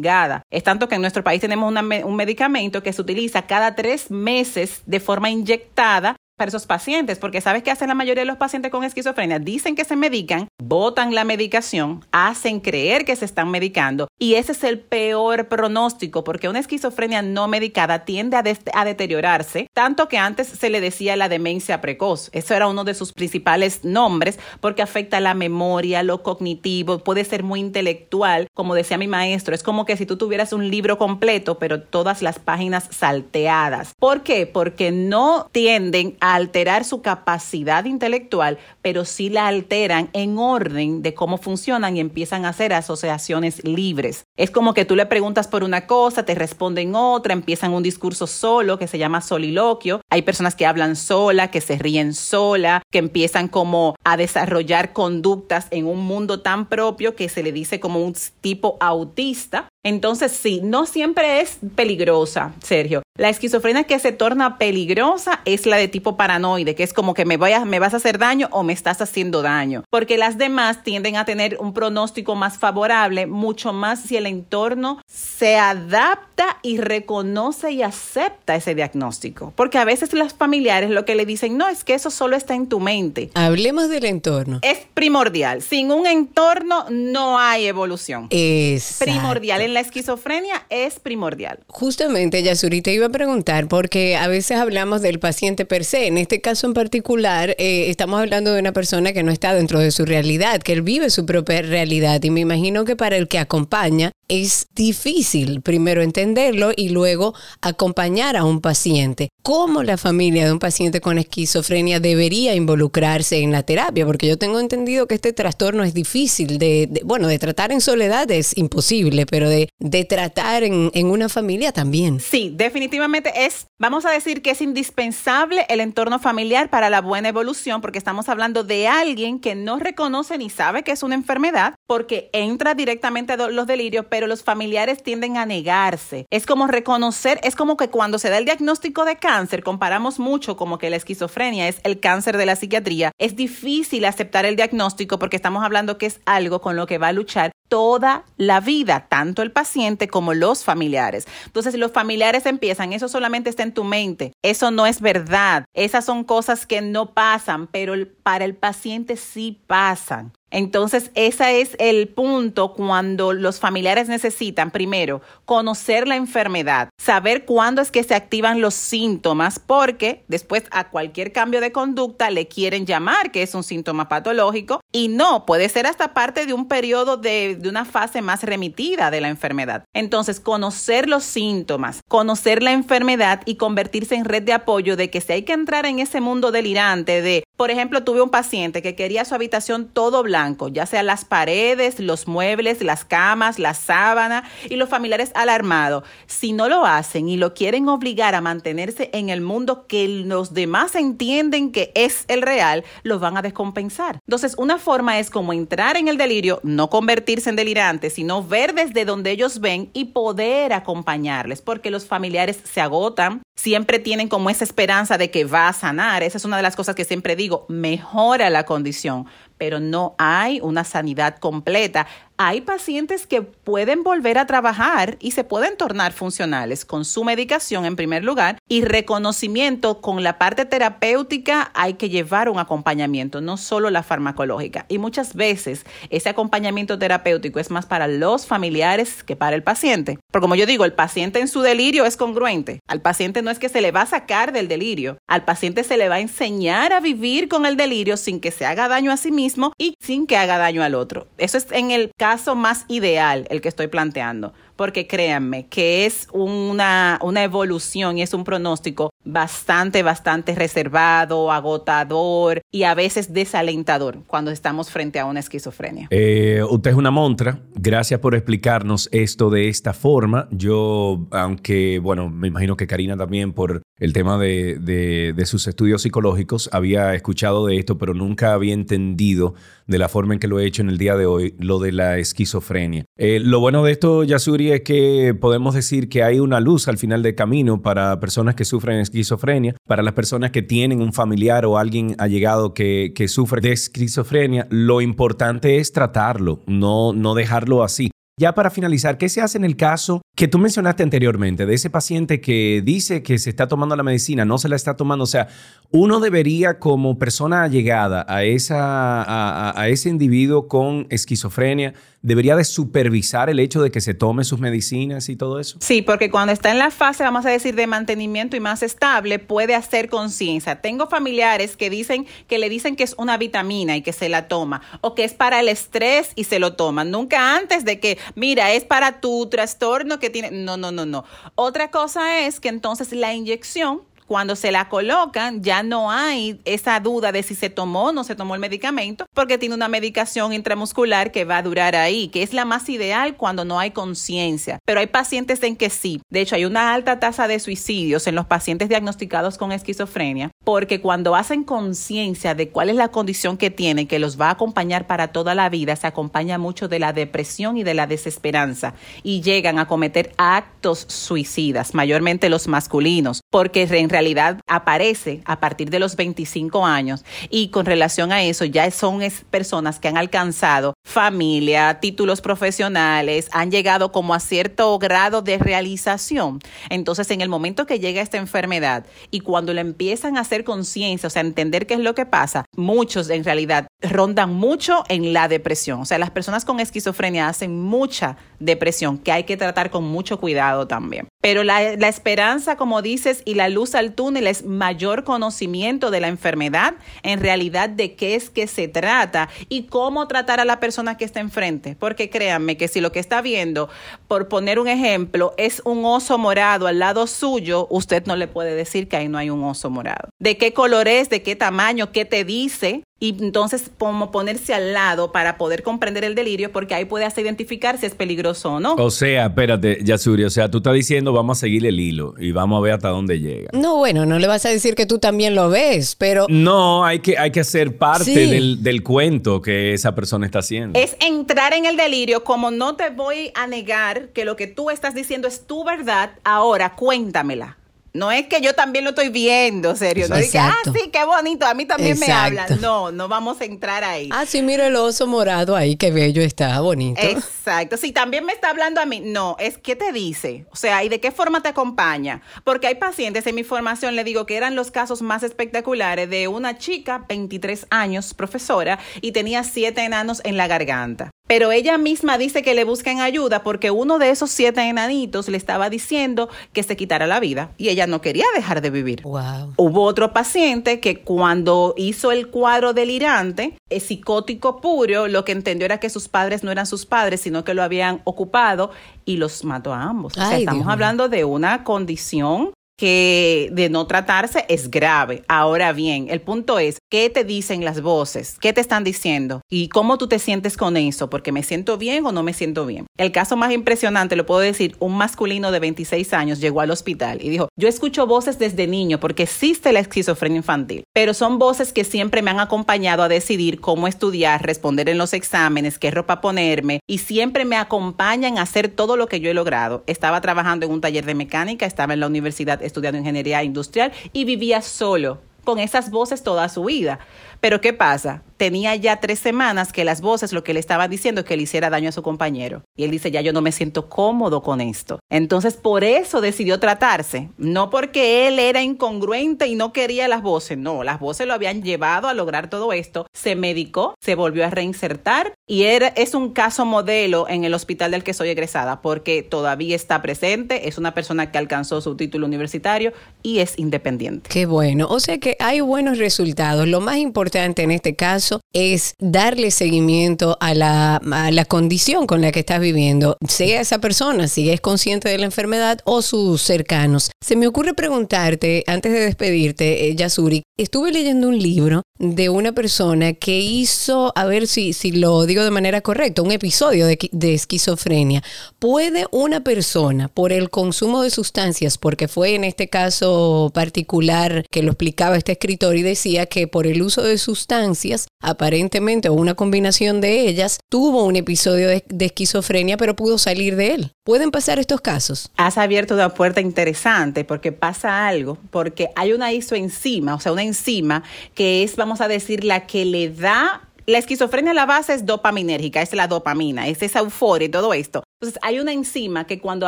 es 0.49 0.63
tanto 0.63 0.87
que 0.87 0.95
en 0.95 1.01
nuestro 1.01 1.23
país 1.23 1.41
tenemos 1.41 1.73
un 1.73 2.15
medicamento 2.15 2.83
que 2.83 2.93
se 2.93 3.01
utiliza 3.01 3.43
cada 3.43 3.75
tres 3.75 4.11
meses 4.11 4.81
de 4.85 4.99
forma 4.99 5.29
inyectada 5.29 6.15
para 6.37 6.49
esos 6.49 6.67
pacientes, 6.67 7.17
porque 7.17 7.41
¿sabes 7.41 7.63
qué 7.63 7.71
hacen 7.71 7.87
la 7.87 7.95
mayoría 7.95 8.21
de 8.21 8.27
los 8.27 8.37
pacientes 8.37 8.71
con 8.71 8.83
esquizofrenia? 8.83 9.39
Dicen 9.39 9.75
que 9.75 9.83
se 9.83 9.95
medican, 9.95 10.47
botan 10.61 11.15
la 11.15 11.23
medicación, 11.23 12.05
hacen 12.11 12.59
creer 12.59 13.05
que 13.05 13.15
se 13.15 13.25
están 13.25 13.49
medicando 13.49 14.07
y 14.19 14.35
ese 14.35 14.51
es 14.51 14.63
el 14.63 14.79
peor 14.79 15.47
pronóstico 15.47 16.23
porque 16.23 16.47
una 16.47 16.59
esquizofrenia 16.59 17.23
no 17.23 17.47
medicada 17.47 18.05
tiende 18.05 18.37
a, 18.37 18.43
a 18.73 18.85
deteriorarse, 18.85 19.67
tanto 19.73 20.07
que 20.07 20.19
antes 20.19 20.47
se 20.47 20.69
le 20.69 20.79
decía 20.79 21.15
la 21.15 21.27
demencia 21.27 21.81
precoz. 21.81 22.29
Eso 22.33 22.53
era 22.53 22.67
uno 22.67 22.83
de 22.83 22.93
sus 22.93 23.13
principales 23.13 23.83
nombres 23.83 24.39
porque 24.59 24.83
afecta 24.83 25.19
la 25.19 25.33
memoria, 25.33 26.03
lo 26.03 26.21
cognitivo, 26.21 26.99
puede 26.99 27.25
ser 27.25 27.41
muy 27.41 27.59
intelectual, 27.59 28.47
como 28.53 28.75
decía 28.75 28.99
mi 28.99 29.07
maestro, 29.07 29.55
es 29.55 29.63
como 29.63 29.85
que 29.85 29.97
si 29.97 30.05
tú 30.05 30.17
tuvieras 30.17 30.53
un 30.53 30.69
libro 30.69 30.99
completo, 30.99 31.57
pero 31.57 31.81
todas 31.81 32.21
las 32.21 32.37
páginas 32.37 32.87
salteadas. 32.91 33.93
¿Por 33.97 34.21
qué? 34.21 34.45
Porque 34.45 34.91
no 34.91 35.49
tienden 35.51 36.15
a 36.19 36.26
alterar 36.35 36.85
su 36.85 37.01
capacidad 37.01 37.85
intelectual, 37.85 38.57
pero 38.81 39.05
sí 39.05 39.29
la 39.29 39.47
alteran 39.47 40.09
en 40.13 40.37
orden 40.37 41.01
de 41.01 41.13
cómo 41.13 41.37
funcionan 41.37 41.97
y 41.97 41.99
empiezan 41.99 42.45
a 42.45 42.49
hacer 42.49 42.73
asociaciones 42.73 43.63
libres. 43.63 44.23
Es 44.37 44.51
como 44.51 44.73
que 44.73 44.85
tú 44.85 44.95
le 44.95 45.05
preguntas 45.05 45.47
por 45.47 45.63
una 45.63 45.87
cosa, 45.87 46.23
te 46.23 46.35
responden 46.35 46.95
otra, 46.95 47.33
empiezan 47.33 47.73
un 47.73 47.83
discurso 47.83 48.27
solo 48.27 48.77
que 48.77 48.87
se 48.87 48.97
llama 48.97 49.21
soliloquio. 49.21 50.01
Hay 50.09 50.21
personas 50.21 50.55
que 50.55 50.65
hablan 50.65 50.95
sola, 50.95 51.51
que 51.51 51.61
se 51.61 51.77
ríen 51.77 52.13
sola, 52.13 52.81
que 52.91 52.99
empiezan 52.99 53.47
como 53.47 53.95
a 54.03 54.17
desarrollar 54.17 54.93
conductas 54.93 55.67
en 55.71 55.85
un 55.85 55.99
mundo 56.05 56.41
tan 56.41 56.67
propio 56.67 57.15
que 57.15 57.29
se 57.29 57.43
le 57.43 57.51
dice 57.51 57.79
como 57.79 58.03
un 58.03 58.15
tipo 58.41 58.77
autista. 58.79 59.67
Entonces, 59.83 60.31
sí, 60.31 60.61
no 60.63 60.85
siempre 60.85 61.41
es 61.41 61.59
peligrosa, 61.75 62.53
Sergio. 62.61 63.03
La 63.17 63.29
esquizofrenia 63.29 63.85
que 63.85 63.97
se 63.97 64.11
torna 64.11 64.59
peligrosa 64.59 65.41
es 65.45 65.65
la 65.65 65.77
de 65.77 65.87
tipo 65.87 66.17
paranoide, 66.17 66.75
que 66.75 66.83
es 66.83 66.93
como 66.93 67.15
que 67.15 67.25
me, 67.25 67.39
me 67.39 67.79
vas 67.79 67.93
a 67.95 67.97
hacer 67.97 68.19
daño 68.19 68.47
o 68.51 68.61
me 68.61 68.73
estás 68.73 69.01
haciendo 69.01 69.41
daño. 69.41 69.83
Porque 69.89 70.17
las 70.19 70.37
demás 70.37 70.83
tienden 70.83 71.15
a 71.15 71.25
tener 71.25 71.57
un 71.59 71.73
pronóstico 71.73 72.35
más 72.35 72.59
favorable, 72.59 73.25
mucho 73.25 73.73
más 73.73 74.01
si 74.01 74.17
el 74.17 74.27
entorno 74.27 75.01
se 75.07 75.57
adapta 75.57 76.59
y 76.61 76.77
reconoce 76.77 77.71
y 77.71 77.81
acepta 77.81 78.55
ese 78.55 78.75
diagnóstico. 78.75 79.51
Porque 79.55 79.79
a 79.79 79.85
veces 79.85 80.13
los 80.13 80.35
familiares 80.35 80.91
lo 80.91 81.03
que 81.03 81.15
le 81.15 81.25
dicen, 81.25 81.57
no, 81.57 81.67
es 81.67 81.83
que 81.83 81.95
eso 81.95 82.11
solo 82.11 82.35
está 82.35 82.53
en 82.53 82.67
tu 82.67 82.79
mente. 82.79 83.31
Hablemos 83.33 83.89
del 83.89 84.05
entorno. 84.05 84.59
Es 84.61 84.79
primordial. 84.93 85.63
Sin 85.63 85.91
un 85.91 86.05
entorno 86.05 86.85
no 86.91 87.39
hay 87.39 87.65
evolución. 87.65 88.27
Es 88.29 88.97
primordial. 88.99 89.61
En 89.61 89.73
la 89.73 89.79
esquizofrenia 89.79 90.67
es 90.69 90.99
primordial. 90.99 91.61
Justamente, 91.67 92.43
Yasuri, 92.43 92.83
te 92.83 93.06
preguntar, 93.09 93.67
porque 93.67 94.15
a 94.15 94.27
veces 94.27 94.57
hablamos 94.57 95.01
del 95.01 95.19
paciente 95.19 95.65
per 95.65 95.83
se. 95.83 96.07
En 96.07 96.17
este 96.17 96.41
caso 96.41 96.67
en 96.67 96.73
particular, 96.73 97.55
eh, 97.57 97.89
estamos 97.89 98.19
hablando 98.19 98.53
de 98.53 98.59
una 98.59 98.73
persona 98.73 99.13
que 99.13 99.23
no 99.23 99.31
está 99.31 99.53
dentro 99.53 99.79
de 99.79 99.91
su 99.91 100.05
realidad, 100.05 100.61
que 100.61 100.73
él 100.73 100.81
vive 100.81 101.09
su 101.09 101.25
propia 101.25 101.61
realidad. 101.61 102.21
Y 102.23 102.29
me 102.29 102.41
imagino 102.41 102.85
que 102.85 102.95
para 102.95 103.17
el 103.17 103.27
que 103.27 103.39
acompaña 103.39 104.11
es 104.27 104.67
difícil 104.73 105.61
primero 105.61 106.01
entenderlo 106.01 106.71
y 106.75 106.89
luego 106.89 107.33
acompañar 107.61 108.37
a 108.37 108.43
un 108.43 108.61
paciente. 108.61 109.29
¿Cómo 109.41 109.83
la 109.83 109.97
familia 109.97 110.45
de 110.45 110.51
un 110.51 110.59
paciente 110.59 110.99
con 110.99 111.17
esquizofrenia 111.17 111.99
debería 111.99 112.53
involucrarse 112.55 113.41
en 113.41 113.51
la 113.51 113.63
terapia? 113.63 114.05
Porque 114.05 114.27
yo 114.27 114.37
tengo 114.37 114.59
entendido 114.59 115.07
que 115.07 115.15
este 115.15 115.33
trastorno 115.33 115.83
es 115.83 115.93
difícil 115.93 116.57
de, 116.57 117.01
bueno, 117.05 117.27
de 117.27 117.39
tratar 117.39 117.71
en 117.71 117.81
soledad 117.81 118.29
es 118.31 118.57
imposible, 118.57 119.25
pero 119.25 119.49
de, 119.49 119.69
de 119.79 120.05
tratar 120.05 120.63
en, 120.63 120.91
en 120.93 121.07
una 121.07 121.29
familia 121.29 121.71
también. 121.71 122.19
Sí, 122.19 122.51
definitivamente 122.53 123.31
es, 123.45 123.67
vamos 123.79 124.05
a 124.05 124.11
decir 124.11 124.41
que 124.41 124.51
es 124.51 124.61
indispensable 124.61 125.65
el 125.69 125.79
entorno 125.79 126.19
familiar 126.19 126.69
para 126.69 126.89
la 126.89 127.01
buena 127.01 127.29
evolución, 127.29 127.81
porque 127.81 127.97
estamos 127.97 128.27
hablando 128.29 128.63
de 128.63 128.87
alguien 128.87 129.39
que 129.39 129.55
no 129.55 129.79
reconoce 129.79 130.37
ni 130.37 130.49
sabe 130.49 130.83
que 130.83 130.91
es 130.91 131.03
una 131.03 131.15
enfermedad, 131.15 131.75
porque 131.85 132.29
entra 132.33 132.75
directamente 132.75 133.33
a 133.33 133.37
los 133.37 133.67
delirios, 133.67 134.05
pero 134.17 134.25
los 134.25 134.41
familiares 134.41 135.03
tienden 135.03 135.37
a 135.37 135.45
negarse. 135.45 136.25
Es 136.31 136.47
como 136.47 136.65
reconocer, 136.65 137.39
es 137.43 137.55
como 137.55 137.77
que 137.77 137.91
cuando 137.91 138.17
se 138.17 138.31
da 138.31 138.39
el 138.39 138.45
diagnóstico 138.45 139.05
de 139.05 139.17
cáncer, 139.17 139.61
comparamos 139.61 140.17
mucho 140.17 140.57
como 140.57 140.79
que 140.79 140.89
la 140.89 140.95
esquizofrenia 140.95 141.67
es 141.67 141.79
el 141.83 141.99
cáncer 141.99 142.35
de 142.35 142.47
la 142.47 142.55
psiquiatría, 142.55 143.11
es 143.19 143.35
difícil 143.35 144.05
aceptar 144.05 144.47
el 144.47 144.55
diagnóstico 144.55 145.19
porque 145.19 145.35
estamos 145.35 145.63
hablando 145.63 145.99
que 145.99 146.07
es 146.07 146.19
algo 146.25 146.61
con 146.61 146.75
lo 146.75 146.87
que 146.87 146.97
va 146.97 147.09
a 147.09 147.13
luchar 147.13 147.51
toda 147.67 148.25
la 148.37 148.59
vida, 148.59 149.05
tanto 149.07 149.43
el 149.43 149.51
paciente 149.51 150.07
como 150.07 150.33
los 150.33 150.63
familiares. 150.63 151.27
Entonces, 151.45 151.75
los 151.75 151.91
familiares 151.91 152.47
empiezan, 152.47 152.93
eso 152.93 153.09
solamente 153.09 153.51
está 153.51 153.61
en 153.61 153.73
tu 153.73 153.83
mente, 153.83 154.33
eso 154.41 154.71
no 154.71 154.87
es 154.87 154.99
verdad, 154.99 155.65
esas 155.75 156.05
son 156.05 156.23
cosas 156.23 156.65
que 156.65 156.81
no 156.81 157.13
pasan, 157.13 157.67
pero 157.67 157.93
para 158.23 158.45
el 158.45 158.55
paciente 158.55 159.15
sí 159.15 159.61
pasan. 159.67 160.31
Entonces, 160.49 161.11
ese 161.15 161.61
es 161.61 161.75
el 161.77 162.07
punto 162.07 162.73
cuando 162.73 163.33
los 163.33 163.59
familiares 163.59 164.07
necesitan, 164.07 164.71
primero, 164.71 165.21
conocer 165.45 166.07
la 166.07 166.15
enfermedad, 166.15 166.89
saber 166.97 167.45
cuándo 167.45 167.81
es 167.81 167.91
que 167.91 168.03
se 168.03 168.15
activan 168.15 168.61
los 168.61 168.73
síntomas, 168.73 169.59
porque 169.59 170.23
después 170.27 170.63
a 170.71 170.89
cualquier 170.89 171.33
cambio 171.33 171.59
de 171.59 171.73
conducta 171.73 172.29
le 172.29 172.47
quieren 172.47 172.85
llamar 172.85 173.31
que 173.31 173.43
es 173.43 173.53
un 173.55 173.63
síntoma 173.63 174.07
patológico 174.07 174.79
y 174.93 175.09
no, 175.09 175.45
puede 175.45 175.67
ser 175.67 175.85
hasta 175.85 176.13
parte 176.13 176.45
de 176.45 176.53
un 176.53 176.67
periodo 176.67 177.17
de, 177.17 177.59
una 177.67 177.83
fase 177.83 178.21
más 178.21 178.43
remitida 178.43 179.11
de 179.11 179.19
la 179.19 179.27
enfermedad. 179.27 179.83
Entonces, 179.93 180.39
conocer 180.39 181.09
los 181.09 181.25
síntomas, 181.25 181.99
conocer 182.07 182.63
la 182.63 182.71
enfermedad 182.71 183.41
y 183.45 183.55
convertirse 183.55 184.15
en 184.15 184.23
red 184.23 184.43
de 184.43 184.53
apoyo 184.53 184.95
de 184.95 185.09
que 185.09 185.19
si 185.19 185.33
hay 185.33 185.43
que 185.43 185.53
entrar 185.53 185.85
en 185.85 185.99
ese 185.99 186.21
mundo 186.21 186.51
delirante 186.51 187.21
de, 187.21 187.43
por 187.57 187.69
ejemplo, 187.69 188.03
tuve 188.03 188.21
un 188.21 188.29
paciente 188.29 188.81
que 188.81 188.95
quería 188.95 189.25
su 189.25 189.35
habitación 189.35 189.89
todo 189.89 190.23
blanco, 190.23 190.69
ya 190.69 190.85
sea 190.85 191.03
las 191.03 191.25
paredes, 191.25 191.99
los 191.99 192.27
muebles, 192.27 192.81
las 192.81 193.03
camas, 193.03 193.59
la 193.59 193.73
sábana 193.73 194.45
y 194.69 194.77
los 194.77 194.87
familiares 194.87 195.31
alarmados. 195.35 196.05
Si 196.27 196.53
no 196.53 196.69
lo 196.69 196.85
hacen 196.85 197.27
y 197.27 197.35
lo 197.35 197.53
quieren 197.53 197.89
obligar 197.89 198.35
a 198.35 198.41
mantenerse 198.41 199.09
en 199.13 199.29
el 199.29 199.41
mundo 199.41 199.85
que 199.85 200.07
los 200.07 200.53
demás 200.53 200.95
entienden 200.95 201.73
que 201.73 201.91
es 201.93 202.23
el 202.29 202.41
real, 202.41 202.85
los 203.03 203.19
van 203.19 203.35
a 203.35 203.41
descompensar. 203.41 204.19
Entonces, 204.25 204.55
una 204.57 204.76
forma 204.77 205.19
es 205.19 205.29
como 205.29 205.53
entrar 205.53 205.97
en 205.97 206.07
el 206.07 206.17
delirio, 206.17 206.59
no 206.63 206.89
convertirse 206.89 207.49
en 207.49 207.55
delirantes, 207.55 208.13
sino 208.13 208.43
ver 208.43 208.73
desde 208.73 209.05
donde 209.05 209.31
ellos 209.31 209.59
ven 209.59 209.89
y 209.93 210.05
poder 210.05 210.73
acompañarles, 210.73 211.61
porque 211.61 211.91
los 211.91 212.05
familiares 212.05 212.59
se 212.63 212.81
agotan, 212.81 213.41
siempre 213.55 213.99
tienen 213.99 214.27
como 214.27 214.49
esa 214.49 214.63
esperanza 214.63 215.17
de 215.17 215.31
que 215.31 215.45
va 215.45 215.67
a 215.67 215.73
sanar. 215.73 216.23
Esa 216.23 216.37
es 216.37 216.45
una 216.45 216.57
de 216.57 216.63
las 216.63 216.75
cosas 216.75 216.95
que 216.95 217.05
siempre 217.05 217.35
digo, 217.35 217.65
mejora 217.69 218.49
la 218.49 218.65
condición, 218.65 219.25
pero 219.57 219.79
no 219.79 220.15
hay 220.17 220.59
una 220.61 220.83
sanidad 220.83 221.37
completa 221.37 222.07
hay 222.39 222.61
pacientes 222.61 223.25
que 223.25 223.41
pueden 223.41 224.03
volver 224.03 224.37
a 224.37 224.45
trabajar 224.45 225.17
y 225.19 225.31
se 225.31 225.43
pueden 225.43 225.75
tornar 225.75 226.13
funcionales 226.13 226.85
con 226.85 227.03
su 227.03 227.23
medicación 227.23 227.85
en 227.85 227.95
primer 227.95 228.23
lugar 228.23 228.59
y 228.69 228.83
reconocimiento 228.83 230.01
con 230.01 230.21
la 230.21 230.37
parte 230.37 230.65
terapéutica 230.65 231.71
hay 231.73 231.95
que 231.95 232.09
llevar 232.09 232.49
un 232.49 232.59
acompañamiento, 232.59 233.41
no 233.41 233.57
solo 233.57 233.89
la 233.89 234.03
farmacológica. 234.03 234.85
Y 234.87 234.99
muchas 234.99 235.33
veces 235.33 235.83
ese 236.11 236.29
acompañamiento 236.29 236.99
terapéutico 236.99 237.59
es 237.59 237.71
más 237.71 237.87
para 237.87 238.07
los 238.07 238.45
familiares 238.45 239.23
que 239.23 239.35
para 239.35 239.55
el 239.55 239.63
paciente. 239.63 240.19
Porque 240.31 240.43
como 240.43 240.55
yo 240.55 240.67
digo, 240.67 240.85
el 240.85 240.93
paciente 240.93 241.39
en 241.39 241.47
su 241.47 241.61
delirio 241.61 242.05
es 242.05 242.17
congruente. 242.17 242.81
Al 242.87 243.01
paciente 243.01 243.41
no 243.41 243.49
es 243.49 243.57
que 243.57 243.69
se 243.69 243.81
le 243.81 243.91
va 243.91 244.03
a 244.03 244.05
sacar 244.05 244.51
del 244.53 244.67
delirio, 244.67 245.17
al 245.27 245.43
paciente 245.43 245.83
se 245.83 245.97
le 245.97 246.07
va 246.07 246.15
a 246.15 246.19
enseñar 246.19 246.93
a 246.93 246.99
vivir 246.99 247.47
con 247.47 247.65
el 247.65 247.77
delirio 247.77 248.15
sin 248.15 248.39
que 248.39 248.51
se 248.51 248.67
haga 248.67 248.87
daño 248.87 249.11
a 249.11 249.17
sí 249.17 249.31
mismo 249.31 249.46
y 249.77 249.95
sin 249.99 250.27
que 250.27 250.37
haga 250.37 250.57
daño 250.57 250.83
al 250.83 250.95
otro. 250.95 251.27
Eso 251.37 251.57
es 251.57 251.67
en 251.71 251.91
el 251.91 252.11
caso 252.17 252.55
más 252.55 252.85
ideal 252.87 253.47
el 253.49 253.61
que 253.61 253.69
estoy 253.69 253.87
planteando, 253.87 254.53
porque 254.77 255.07
créanme 255.07 255.67
que 255.67 256.05
es 256.05 256.27
una, 256.31 257.19
una 257.21 257.43
evolución 257.43 258.17
y 258.17 258.21
es 258.21 258.33
un 258.33 258.43
pronóstico 258.43 259.09
bastante, 259.25 260.03
bastante 260.03 260.55
reservado, 260.55 261.51
agotador 261.51 262.61
y 262.71 262.83
a 262.83 262.95
veces 262.95 263.33
desalentador 263.33 264.19
cuando 264.27 264.51
estamos 264.51 264.89
frente 264.89 265.19
a 265.19 265.25
una 265.25 265.39
esquizofrenia. 265.39 266.07
Eh, 266.11 266.61
usted 266.69 266.91
es 266.91 266.97
una 266.97 267.11
montra. 267.11 267.59
Gracias 267.75 268.19
por 268.19 268.35
explicarnos 268.35 269.09
esto 269.11 269.49
de 269.49 269.67
esta 269.67 269.93
forma. 269.93 270.47
Yo, 270.51 271.27
aunque, 271.31 271.99
bueno, 271.99 272.29
me 272.29 272.47
imagino 272.47 272.77
que 272.77 272.87
Karina 272.87 273.17
también 273.17 273.53
por 273.53 273.81
el 273.99 274.13
tema 274.13 274.37
de, 274.37 274.77
de, 274.77 275.45
sus 275.45 275.67
estudios 275.67 276.03
psicológicos, 276.03 276.69
había 276.71 277.15
escuchado 277.15 277.65
de 277.65 277.77
esto, 277.77 277.97
pero 277.97 278.13
nunca 278.13 278.53
había 278.53 278.73
entendido 278.73 279.55
de 279.87 279.97
la 279.97 280.09
forma 280.09 280.33
en 280.33 280.39
que 280.39 280.47
lo 280.47 280.59
he 280.59 280.65
hecho 280.65 280.81
en 280.81 280.89
el 280.89 280.97
día 280.97 281.15
de 281.15 281.25
hoy, 281.25 281.55
lo 281.57 281.79
de 281.79 281.93
la 281.93 282.17
esquizofrenia. 282.17 283.05
Eh, 283.17 283.39
lo 283.39 283.59
bueno 283.59 283.83
de 283.83 283.93
esto, 283.93 284.23
Yasuri, 284.23 284.66
es 284.71 284.81
que 284.81 285.35
podemos 285.39 285.75
decir 285.75 286.09
que 286.09 286.23
hay 286.23 286.39
una 286.39 286.59
luz 286.59 286.87
al 286.87 286.97
final 286.97 287.23
del 287.23 287.35
camino 287.35 287.81
para 287.81 288.19
personas 288.19 288.55
que 288.55 288.65
sufren 288.65 288.99
esquizofrenia, 288.99 289.75
para 289.87 290.03
las 290.03 290.13
personas 290.13 290.51
que 290.51 290.61
tienen 290.61 291.01
un 291.01 291.13
familiar 291.13 291.65
o 291.65 291.77
alguien 291.77 292.15
allegado 292.17 292.73
que, 292.73 293.13
que 293.15 293.27
sufre 293.27 293.61
de 293.61 293.71
esquizofrenia. 293.71 294.67
Lo 294.69 295.01
importante 295.01 295.77
es 295.77 295.91
tratarlo, 295.91 296.61
no, 296.67 297.13
no 297.13 297.35
dejarlo 297.35 297.83
así. 297.83 298.11
Ya 298.39 298.53
para 298.53 298.69
finalizar, 298.69 299.17
¿qué 299.17 299.29
se 299.29 299.41
hace 299.41 299.57
en 299.57 299.65
el 299.65 299.75
caso 299.75 300.21
que 300.35 300.47
tú 300.47 300.59
mencionaste 300.59 301.01
anteriormente 301.01 301.65
de 301.65 301.73
ese 301.73 301.89
paciente 301.89 302.39
que 302.39 302.83
dice 302.85 303.23
que 303.23 303.39
se 303.39 303.49
está 303.49 303.67
tomando 303.67 303.95
la 303.95 304.03
medicina, 304.03 304.45
no 304.45 304.59
se 304.59 304.69
la 304.69 304.75
está 304.75 304.95
tomando? 304.95 305.23
O 305.23 305.27
sea, 305.27 305.47
uno 305.89 306.19
debería 306.19 306.77
como 306.77 307.17
persona 307.17 307.67
llegada 307.67 308.27
a, 308.29 308.43
esa, 308.43 309.71
a, 309.75 309.87
ese 309.89 310.09
individuo 310.09 310.67
con 310.67 311.07
esquizofrenia, 311.09 311.95
debería 312.27 312.57
de 312.57 312.65
supervisar 312.65 313.49
el 313.49 313.57
hecho 313.57 313.81
de 313.81 313.89
que 313.89 314.01
se 314.01 314.13
tome 314.13 314.43
sus 314.43 314.59
medicinas 314.59 315.29
y 315.29 315.37
todo 315.37 315.61
eso. 315.61 315.77
Sí, 315.79 316.01
porque 316.01 316.29
cuando 316.29 316.51
está 316.51 316.71
en 316.71 316.77
la 316.77 316.91
fase, 316.91 317.23
vamos 317.23 317.45
a 317.45 317.49
decir, 317.49 317.73
de 317.73 317.87
mantenimiento 317.87 318.57
y 318.57 318.59
más 318.59 318.83
estable, 318.83 319.39
puede 319.39 319.75
hacer 319.75 320.09
conciencia. 320.09 320.81
Tengo 320.81 321.07
familiares 321.07 321.77
que 321.77 321.89
dicen 321.89 322.27
que 322.47 322.57
le 322.57 322.67
dicen 322.67 322.97
que 322.97 323.05
es 323.05 323.15
una 323.17 323.37
vitamina 323.37 323.95
y 323.95 324.01
que 324.01 324.11
se 324.11 324.27
la 324.27 324.49
toma, 324.49 324.81
o 324.99 325.15
que 325.15 325.23
es 325.23 325.33
para 325.33 325.61
el 325.61 325.69
estrés 325.69 326.33
y 326.35 326.43
se 326.43 326.59
lo 326.59 326.73
toman. 326.73 327.11
Nunca 327.11 327.55
antes 327.55 327.85
de 327.85 328.01
que 328.01 328.17
mira, 328.35 328.73
es 328.73 328.83
para 328.83 329.21
tu 329.21 329.47
trastorno 329.47 330.19
que 330.19 330.29
tiene. 330.29 330.51
No, 330.51 330.75
no, 330.75 330.91
no, 330.91 331.05
no. 331.05 331.23
Otra 331.55 331.91
cosa 331.91 332.39
es 332.45 332.59
que 332.59 332.67
entonces 332.67 333.13
la 333.13 333.33
inyección 333.33 334.01
cuando 334.27 334.55
se 334.55 334.71
la 334.71 334.89
colocan, 334.89 335.63
ya 335.63 335.83
no 335.83 336.11
hay 336.11 336.59
esa 336.65 336.99
duda 336.99 337.31
de 337.31 337.43
si 337.43 337.55
se 337.55 337.69
tomó 337.69 338.05
o 338.05 338.11
no 338.11 338.23
se 338.23 338.35
tomó 338.35 338.53
el 338.55 338.61
medicamento, 338.61 339.25
porque 339.33 339.57
tiene 339.57 339.75
una 339.75 339.87
medicación 339.87 340.53
intramuscular 340.53 341.31
que 341.31 341.45
va 341.45 341.57
a 341.57 341.63
durar 341.63 341.95
ahí, 341.95 342.27
que 342.27 342.43
es 342.43 342.53
la 342.53 342.65
más 342.65 342.89
ideal 342.89 343.37
cuando 343.37 343.65
no 343.65 343.79
hay 343.79 343.91
conciencia. 343.91 344.79
Pero 344.85 344.99
hay 344.99 345.07
pacientes 345.07 345.63
en 345.63 345.75
que 345.75 345.89
sí. 345.89 346.21
De 346.29 346.41
hecho, 346.41 346.55
hay 346.55 346.65
una 346.65 346.93
alta 346.93 347.19
tasa 347.19 347.47
de 347.47 347.59
suicidios 347.59 348.27
en 348.27 348.35
los 348.35 348.45
pacientes 348.45 348.89
diagnosticados 348.89 349.57
con 349.57 349.71
esquizofrenia, 349.71 350.51
porque 350.63 351.01
cuando 351.01 351.35
hacen 351.35 351.63
conciencia 351.63 352.53
de 352.53 352.69
cuál 352.69 352.89
es 352.89 352.95
la 352.95 353.09
condición 353.09 353.57
que 353.57 353.71
tienen, 353.71 354.07
que 354.07 354.19
los 354.19 354.39
va 354.39 354.47
a 354.47 354.51
acompañar 354.51 355.07
para 355.07 355.29
toda 355.29 355.55
la 355.55 355.69
vida, 355.69 355.95
se 355.95 356.07
acompaña 356.07 356.57
mucho 356.57 356.87
de 356.87 356.99
la 356.99 357.13
depresión 357.13 357.77
y 357.77 357.83
de 357.83 357.93
la 357.93 358.07
desesperanza 358.07 358.93
y 359.23 359.41
llegan 359.41 359.79
a 359.79 359.87
cometer 359.87 360.33
actos 360.37 361.05
suicidas, 361.07 361.93
mayormente 361.93 362.49
los 362.49 362.67
masculinos, 362.67 363.41
porque 363.49 363.83
en 363.83 364.09
realidad 364.09 364.59
aparece 364.67 365.41
a 365.45 365.59
partir 365.59 365.89
de 365.89 365.99
los 365.99 366.15
25 366.15 366.85
años. 366.85 367.23
Y 367.49 367.69
con 367.69 367.85
relación 367.85 368.31
a 368.31 368.43
eso 368.43 368.65
ya 368.65 368.89
son 368.91 369.21
personas 369.49 369.99
que 369.99 370.07
han 370.07 370.17
alcanzado 370.17 370.93
familia, 371.07 371.99
títulos 372.01 372.41
profesionales, 372.41 373.49
han 373.53 373.71
llegado 373.71 374.11
como 374.11 374.33
a 374.33 374.41
cierto 374.41 374.99
grado 374.99 375.41
de 375.41 375.57
realización. 375.57 376.59
Entonces, 376.89 377.31
en 377.31 377.39
el 377.39 377.47
momento 377.47 377.85
que 377.85 377.99
llega 377.99 378.21
esta 378.21 378.37
enfermedad 378.37 379.05
y 379.31 379.39
cuando 379.39 379.73
le 379.73 379.81
empiezan 379.81 380.37
a 380.37 380.41
hacer 380.41 380.65
conciencia, 380.65 381.27
o 381.27 381.29
sea, 381.29 381.41
entender 381.41 381.87
qué 381.87 381.93
es 381.93 382.01
lo 382.01 382.13
que 382.13 382.25
pasa, 382.25 382.65
muchos 382.75 383.29
en 383.29 383.45
realidad 383.45 383.87
rondan 384.01 384.53
mucho 384.53 385.05
en 385.07 385.31
la 385.31 385.47
depresión. 385.47 386.01
O 386.01 386.05
sea, 386.05 386.19
las 386.19 386.29
personas 386.31 386.65
con 386.65 386.81
esquizofrenia 386.81 387.47
hacen 387.47 387.79
mucha 387.79 388.35
depresión 388.59 389.17
que 389.17 389.31
hay 389.31 389.45
que 389.45 389.55
tratar 389.55 389.89
con 389.89 390.03
mucho 390.03 390.41
cuidado 390.41 390.87
también. 390.87 391.29
Pero 391.41 391.63
la, 391.63 391.95
la 391.95 392.09
esperanza, 392.09 392.75
como 392.75 393.01
dices, 393.01 393.43
y 393.45 393.53
la 393.53 393.69
luz 393.69 393.95
al 393.95 394.13
túnel 394.13 394.47
es 394.47 394.65
mayor 394.65 395.23
conocimiento 395.23 396.11
de 396.11 396.19
la 396.19 396.27
enfermedad, 396.27 396.95
en 397.23 397.39
realidad 397.39 397.87
de 397.87 398.15
qué 398.15 398.35
es 398.35 398.49
que 398.49 398.67
se 398.67 398.89
trata 398.89 399.47
y 399.69 399.83
cómo 399.83 400.27
tratar 400.27 400.59
a 400.59 400.65
la 400.65 400.81
persona 400.81 400.96
que 401.17 401.25
está 401.25 401.39
enfrente. 401.39 401.95
Porque 401.99 402.29
créanme 402.29 402.77
que 402.77 402.87
si 402.87 403.01
lo 403.01 403.11
que 403.11 403.19
está 403.19 403.41
viendo, 403.41 403.89
por 404.27 404.47
poner 404.47 404.79
un 404.79 404.87
ejemplo, 404.87 405.53
es 405.57 405.81
un 405.85 406.03
oso 406.05 406.37
morado 406.37 406.87
al 406.87 406.99
lado 406.99 407.27
suyo, 407.27 407.87
usted 407.89 408.25
no 408.25 408.35
le 408.35 408.47
puede 408.47 408.75
decir 408.75 409.07
que 409.07 409.17
ahí 409.17 409.29
no 409.29 409.37
hay 409.37 409.49
un 409.49 409.63
oso 409.63 409.89
morado. 409.89 410.29
¿De 410.39 410.57
qué 410.57 410.73
color 410.73 411.07
es? 411.07 411.29
¿De 411.29 411.43
qué 411.43 411.55
tamaño? 411.55 412.11
¿Qué 412.11 412.25
te 412.25 412.43
dice? 412.43 413.03
Y 413.19 413.35
entonces 413.43 413.89
como 413.97 414.31
ponerse 414.31 414.73
al 414.73 414.93
lado 414.93 415.31
para 415.31 415.57
poder 415.57 415.81
comprender 415.81 416.23
el 416.23 416.35
delirio 416.35 416.71
porque 416.71 416.93
ahí 416.93 417.05
puede 417.05 417.25
hasta 417.25 417.41
identificar 417.41 417.97
si 417.97 418.05
es 418.05 418.13
peligroso 418.13 418.73
o 418.73 418.79
no. 418.79 418.93
O 418.95 419.09
sea, 419.09 419.47
espérate, 419.47 419.99
Yasuri, 420.03 420.43
o 420.43 420.49
sea, 420.49 420.69
tú 420.69 420.77
estás 420.77 420.93
diciendo 420.93 421.33
vamos 421.33 421.57
a 421.57 421.61
seguir 421.61 421.85
el 421.87 421.99
hilo 421.99 422.35
y 422.37 422.51
vamos 422.51 422.77
a 422.77 422.81
ver 422.81 422.93
hasta 422.93 423.09
dónde 423.09 423.39
llega. 423.39 423.69
No, 423.73 423.97
bueno, 423.97 424.25
no 424.25 424.37
le 424.37 424.45
vas 424.45 424.65
a 424.65 424.69
decir 424.69 424.93
que 424.93 425.07
tú 425.07 425.17
también 425.17 425.55
lo 425.55 425.69
ves, 425.69 426.15
pero... 426.15 426.45
No, 426.49 427.05
hay 427.05 427.19
que, 427.19 427.37
hay 427.37 427.51
que 427.51 427.61
hacer 427.61 427.97
parte 427.97 428.31
del, 428.31 428.83
del 428.83 429.01
cuento 429.01 429.61
que 429.61 429.93
esa 429.93 430.13
persona 430.13 430.45
está 430.45 430.59
haciendo. 430.59 430.99
Es 430.99 431.17
entrar 431.19 431.73
en 431.73 431.85
el 431.85 431.97
delirio 431.97 432.43
como 432.43 432.69
no 432.69 432.95
te 432.95 433.09
voy 433.09 433.51
a 433.55 433.65
negar 433.65 434.29
que 434.29 434.45
lo 434.45 434.55
que 434.55 434.67
tú 434.67 434.91
estás 434.91 435.15
diciendo 435.15 435.47
es 435.47 435.65
tu 435.65 435.83
verdad, 435.83 436.31
ahora 436.43 436.93
cuéntamela. 436.95 437.76
No 438.13 438.31
es 438.31 438.47
que 438.47 438.61
yo 438.61 438.73
también 438.73 439.03
lo 439.03 439.11
estoy 439.11 439.29
viendo, 439.29 439.95
serio. 439.95 440.27
No 440.27 440.37
diga, 440.37 440.69
ah, 440.69 440.91
sí, 440.93 441.09
qué 441.11 441.23
bonito, 441.25 441.65
a 441.65 441.73
mí 441.73 441.85
también 441.85 442.19
me 442.19 442.31
hablan. 442.31 442.81
No, 442.81 443.11
no 443.11 443.27
vamos 443.27 443.61
a 443.61 443.65
entrar 443.65 444.03
ahí. 444.03 444.29
Ah, 444.31 444.45
sí, 444.45 444.61
mira 444.61 444.87
el 444.87 444.95
oso 444.95 445.27
morado 445.27 445.75
ahí, 445.75 445.95
qué 445.95 446.11
bello 446.11 446.41
está, 446.41 446.79
bonito. 446.81 447.21
Exacto. 447.21 447.97
Sí, 447.97 448.11
también 448.11 448.45
me 448.45 448.53
está 448.53 448.69
hablando 448.69 449.01
a 449.01 449.05
mí. 449.05 449.19
No, 449.19 449.55
es 449.59 449.77
qué 449.77 449.95
te 449.95 450.11
dice. 450.11 450.65
O 450.71 450.75
sea, 450.75 451.03
¿y 451.03 451.09
de 451.09 451.19
qué 451.19 451.31
forma 451.31 451.61
te 451.61 451.69
acompaña? 451.69 452.41
Porque 452.63 452.87
hay 452.87 452.95
pacientes, 452.95 453.45
en 453.47 453.55
mi 453.55 453.63
formación 453.63 454.15
le 454.15 454.23
digo 454.23 454.45
que 454.45 454.55
eran 454.57 454.75
los 454.75 454.91
casos 454.91 455.21
más 455.21 455.43
espectaculares 455.43 456.29
de 456.29 456.47
una 456.47 456.77
chica, 456.77 457.25
23 457.27 457.87
años, 457.89 458.33
profesora, 458.33 458.99
y 459.21 459.31
tenía 459.31 459.63
siete 459.63 460.03
enanos 460.03 460.41
en 460.43 460.57
la 460.57 460.67
garganta. 460.67 461.31
Pero 461.47 461.71
ella 461.71 461.97
misma 461.97 462.37
dice 462.37 462.61
que 462.61 462.75
le 462.75 462.83
busquen 462.83 463.21
ayuda 463.21 463.63
porque 463.63 463.89
uno 463.89 464.19
de 464.19 464.29
esos 464.29 464.51
siete 464.51 464.81
enanitos 464.81 465.47
le 465.47 465.57
estaba 465.57 465.89
diciendo 465.89 466.49
que 466.73 466.83
se 466.83 466.97
quitara 466.97 467.25
la 467.25 467.39
vida 467.39 467.71
y 467.77 467.89
ella 467.89 468.05
no 468.05 468.21
quería 468.21 468.45
dejar 468.55 468.81
de 468.81 468.89
vivir. 468.89 469.21
Hubo 469.23 470.03
otro 470.03 470.33
paciente 470.33 470.99
que 470.99 471.21
cuando 471.21 471.93
hizo 471.97 472.31
el 472.31 472.47
cuadro 472.49 472.93
delirante, 472.93 473.77
es 473.89 474.03
psicótico 474.03 474.81
puro, 474.81 475.27
lo 475.27 475.45
que 475.45 475.53
entendió 475.53 475.85
era 475.85 475.99
que 475.99 476.09
sus 476.09 476.27
padres 476.27 476.63
no 476.63 476.71
eran 476.71 476.85
sus 476.85 477.05
padres, 477.05 477.41
sino 477.41 477.63
que 477.63 477.73
lo 477.73 477.83
habían 477.83 478.21
ocupado 478.25 478.91
y 479.25 479.37
los 479.37 479.63
mató 479.63 479.93
a 479.93 480.03
ambos. 480.03 480.33
o 480.37 480.41
sea, 480.41 480.57
estamos 480.57 480.87
hablando 480.87 481.29
de 481.29 481.45
una 481.45 481.83
condición 481.83 482.71
que 482.97 483.69
de 483.71 483.89
no 483.89 484.07
tratarse 484.07 484.65
es 484.69 484.89
grave. 484.89 485.43
Ahora 485.47 485.93
bien, 485.93 486.27
el 486.29 486.41
punto 486.41 486.79
es, 486.79 486.97
¿qué 487.09 487.29
te 487.29 487.43
dicen 487.43 487.85
las 487.85 488.01
voces? 488.01 488.57
¿Qué 488.59 488.73
te 488.73 488.81
están 488.81 489.03
diciendo? 489.03 489.61
¿Y 489.69 489.89
cómo 489.89 490.17
tú 490.17 490.27
te 490.27 490.39
sientes 490.39 490.75
con 490.75 490.97
eso? 490.97 491.29
Porque 491.29 491.51
me 491.51 491.63
siento 491.63 491.97
bien 491.97 492.25
o 492.25 492.31
no 492.31 492.41
me 492.41 492.53
siento 492.53 492.85
bien. 492.85 493.05
El 493.17 493.31
caso 493.31 493.55
más 493.55 493.71
impresionante, 493.71 494.35
lo 494.35 494.45
puedo 494.45 494.61
decir, 494.61 494.95
un 494.99 495.15
masculino 495.15 495.71
de 495.71 495.79
26 495.79 496.33
años 496.33 496.59
llegó 496.59 496.81
al 496.81 496.91
hospital 496.91 497.39
y 497.41 497.49
dijo, 497.49 497.69
yo 497.77 497.87
escucho 497.87 498.25
voces 498.25 498.57
desde 498.57 498.87
niño 498.87 499.19
porque 499.19 499.43
existe 499.43 499.93
la 499.93 499.99
esquizofrenia 499.99 500.57
infantil, 500.57 501.03
pero 501.13 501.35
son 501.35 501.59
voces 501.59 501.93
que 501.93 502.03
siempre 502.03 502.41
me 502.41 502.49
han 502.51 502.59
acompañado 502.59 503.21
a 503.21 503.27
decidir 503.27 503.79
cómo 503.79 504.07
estudiar, 504.07 504.65
responder 504.65 505.09
en 505.09 505.19
los 505.19 505.33
exámenes, 505.33 505.99
qué 505.99 506.09
ropa 506.09 506.41
ponerme 506.41 506.99
y 507.07 507.19
siempre 507.19 507.63
me 507.63 507.75
acompañan 507.75 508.57
a 508.57 508.63
hacer 508.63 508.87
todo 508.87 509.17
lo 509.17 509.27
que 509.27 509.39
yo 509.39 509.51
he 509.51 509.53
logrado. 509.53 510.03
Estaba 510.07 510.41
trabajando 510.41 510.85
en 510.85 510.91
un 510.91 511.01
taller 511.01 511.25
de 511.25 511.35
mecánica, 511.35 511.85
estaba 511.85 512.13
en 512.13 512.21
la 512.21 512.27
universidad 512.27 512.81
estudiando 512.87 513.19
ingeniería 513.19 513.63
industrial 513.63 514.11
y 514.33 514.45
vivía 514.45 514.81
solo 514.81 515.39
con 515.63 515.79
esas 515.79 516.09
voces 516.09 516.43
toda 516.43 516.69
su 516.69 516.85
vida. 516.85 517.19
Pero 517.59 517.81
¿qué 517.81 517.93
pasa? 517.93 518.41
Tenía 518.57 518.95
ya 518.95 519.19
tres 519.19 519.39
semanas 519.39 519.93
que 519.93 520.03
las 520.03 520.21
voces 520.21 520.51
lo 520.51 520.63
que 520.63 520.73
le 520.73 520.79
estaban 520.79 521.09
diciendo 521.09 521.41
es 521.41 521.47
que 521.47 521.55
le 521.55 521.63
hiciera 521.63 521.91
daño 521.91 522.09
a 522.09 522.11
su 522.11 522.23
compañero. 522.23 522.81
Y 522.95 523.03
él 523.03 523.11
dice, 523.11 523.29
ya 523.29 523.41
yo 523.41 523.53
no 523.53 523.61
me 523.61 523.71
siento 523.71 524.09
cómodo 524.09 524.63
con 524.63 524.81
esto. 524.81 525.19
Entonces 525.29 525.75
por 525.75 526.03
eso 526.03 526.41
decidió 526.41 526.79
tratarse. 526.79 527.49
No 527.57 527.91
porque 527.91 528.47
él 528.47 528.57
era 528.57 528.81
incongruente 528.81 529.67
y 529.67 529.75
no 529.75 529.93
quería 529.93 530.27
las 530.27 530.41
voces. 530.41 530.77
No, 530.77 531.03
las 531.03 531.19
voces 531.19 531.45
lo 531.45 531.53
habían 531.53 531.83
llevado 531.83 532.27
a 532.27 532.33
lograr 532.33 532.69
todo 532.69 532.93
esto. 532.93 533.27
Se 533.33 533.55
medicó, 533.55 534.15
se 534.19 534.33
volvió 534.33 534.65
a 534.65 534.71
reinsertar 534.71 535.53
y 535.67 535.83
es 535.83 536.33
un 536.33 536.53
caso 536.53 536.85
modelo 536.85 537.47
en 537.47 537.63
el 537.63 537.73
hospital 537.73 538.11
del 538.11 538.23
que 538.23 538.33
soy 538.33 538.49
egresada 538.49 539.01
porque 539.01 539.43
todavía 539.43 539.95
está 539.95 540.21
presente, 540.21 540.87
es 540.87 540.97
una 540.97 541.13
persona 541.13 541.51
que 541.51 541.57
alcanzó 541.57 542.01
su 542.01 542.15
título 542.15 542.47
universitario 542.47 543.13
y 543.43 543.59
es 543.59 543.77
independiente. 543.77 544.49
Qué 544.49 544.65
bueno. 544.65 545.07
O 545.09 545.19
sea 545.19 545.37
que 545.37 545.57
hay 545.59 545.81
buenos 545.81 546.17
resultados. 546.17 546.87
Lo 546.87 547.01
más 547.01 547.17
importante 547.17 547.83
en 547.83 547.91
este 547.91 548.15
caso 548.15 548.46
es 548.73 549.13
darle 549.19 549.71
seguimiento 549.71 550.57
a 550.59 550.73
la, 550.73 551.21
la 551.51 551.65
condición 551.65 552.27
con 552.27 552.41
la 552.41 552.51
que 552.51 552.59
estás 552.59 552.79
viviendo, 552.79 553.37
sea 553.47 553.81
esa 553.81 553.99
persona, 553.99 554.47
si 554.47 554.69
es 554.69 554.81
consciente 554.81 555.29
de 555.29 555.37
la 555.37 555.45
enfermedad 555.45 555.99
o 556.05 556.21
sus 556.21 556.61
cercanos. 556.61 557.31
Se 557.43 557.55
me 557.55 557.67
ocurre 557.67 557.93
preguntarte, 557.93 558.83
antes 558.87 559.11
de 559.11 559.19
despedirte, 559.19 560.07
eh, 560.07 560.15
Yasuri, 560.15 560.63
estuve 560.77 561.11
leyendo 561.11 561.47
un 561.47 561.57
libro 561.57 562.03
de 562.19 562.49
una 562.49 562.71
persona 562.71 563.33
que 563.33 563.59
hizo, 563.59 564.31
a 564.35 564.45
ver 564.45 564.67
si, 564.67 564.93
si 564.93 565.11
lo 565.11 565.45
digo 565.45 565.63
de 565.63 565.71
manera 565.71 566.01
correcta, 566.01 566.41
un 566.41 566.51
episodio 566.51 567.07
de, 567.07 567.53
esquizofrenia. 567.53 568.43
¿Puede 568.79 569.25
una 569.31 569.63
persona, 569.63 570.27
por 570.27 570.51
el 570.51 570.69
consumo 570.69 571.23
de 571.23 571.31
sustancias, 571.31 571.97
porque 571.97 572.27
fue 572.27 572.55
en 572.55 572.63
este 572.63 572.89
caso 572.89 573.71
particular 573.73 574.65
que 574.71 574.83
lo 574.83 574.91
explicaba 574.91 575.37
este 575.37 575.53
escritor 575.53 575.95
y 575.95 576.03
decía 576.03 576.45
que 576.45 576.67
por 576.67 576.87
el 576.87 577.01
uso 577.01 577.23
de 577.23 577.37
sustancias, 577.37 578.27
aparentemente, 578.41 579.29
o 579.29 579.33
una 579.33 579.55
combinación 579.55 580.21
de 580.21 580.47
ellas, 580.47 580.79
tuvo 580.89 581.25
un 581.25 581.35
episodio 581.35 581.87
de 581.87 582.25
esquizofrenia, 582.25 582.97
pero 582.97 583.15
pudo 583.15 583.37
salir 583.37 583.75
de 583.75 583.93
él? 583.93 584.11
¿Pueden 584.27 584.51
pasar 584.51 584.77
estos 584.77 584.99
casos? 584.99 585.49
Has 585.55 585.77
abierto 585.77 586.13
una 586.13 586.33
puerta 586.33 586.59
interesante 586.59 587.45
porque 587.45 587.71
pasa 587.71 588.27
algo, 588.27 588.57
porque 588.71 589.07
hay 589.15 589.31
una 589.31 589.53
isoenzima, 589.53 590.35
o 590.35 590.39
sea, 590.41 590.51
una 590.51 590.63
enzima 590.63 591.23
que 591.55 591.81
es, 591.81 591.95
vamos 591.95 592.19
a 592.19 592.27
decir, 592.27 592.65
la 592.65 592.87
que 592.87 593.05
le 593.05 593.29
da 593.29 593.87
la 594.05 594.17
esquizofrenia 594.17 594.73
la 594.73 594.85
base 594.85 595.13
es 595.13 595.25
dopaminérgica, 595.25 596.01
es 596.01 596.11
la 596.13 596.27
dopamina, 596.27 596.89
es 596.89 597.01
esa 597.03 597.19
euforia 597.19 597.67
y 597.67 597.69
todo 597.69 597.93
esto. 597.93 598.23
Entonces, 598.41 598.59
hay 598.63 598.81
una 598.81 598.91
enzima 598.91 599.47
que 599.47 599.61
cuando 599.61 599.87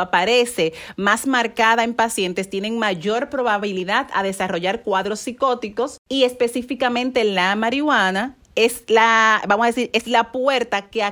aparece 0.00 0.72
más 0.96 1.26
marcada 1.26 1.84
en 1.84 1.92
pacientes 1.92 2.48
tienen 2.48 2.78
mayor 2.78 3.28
probabilidad 3.28 4.08
a 4.14 4.22
desarrollar 4.22 4.82
cuadros 4.82 5.20
psicóticos 5.20 5.98
y 6.08 6.24
específicamente 6.24 7.24
la 7.24 7.54
marihuana 7.56 8.38
es 8.54 8.84
la, 8.88 9.42
vamos 9.46 9.64
a 9.64 9.66
decir, 9.66 9.90
es 9.92 10.06
la 10.06 10.32
puerta 10.32 10.88
que 10.88 11.02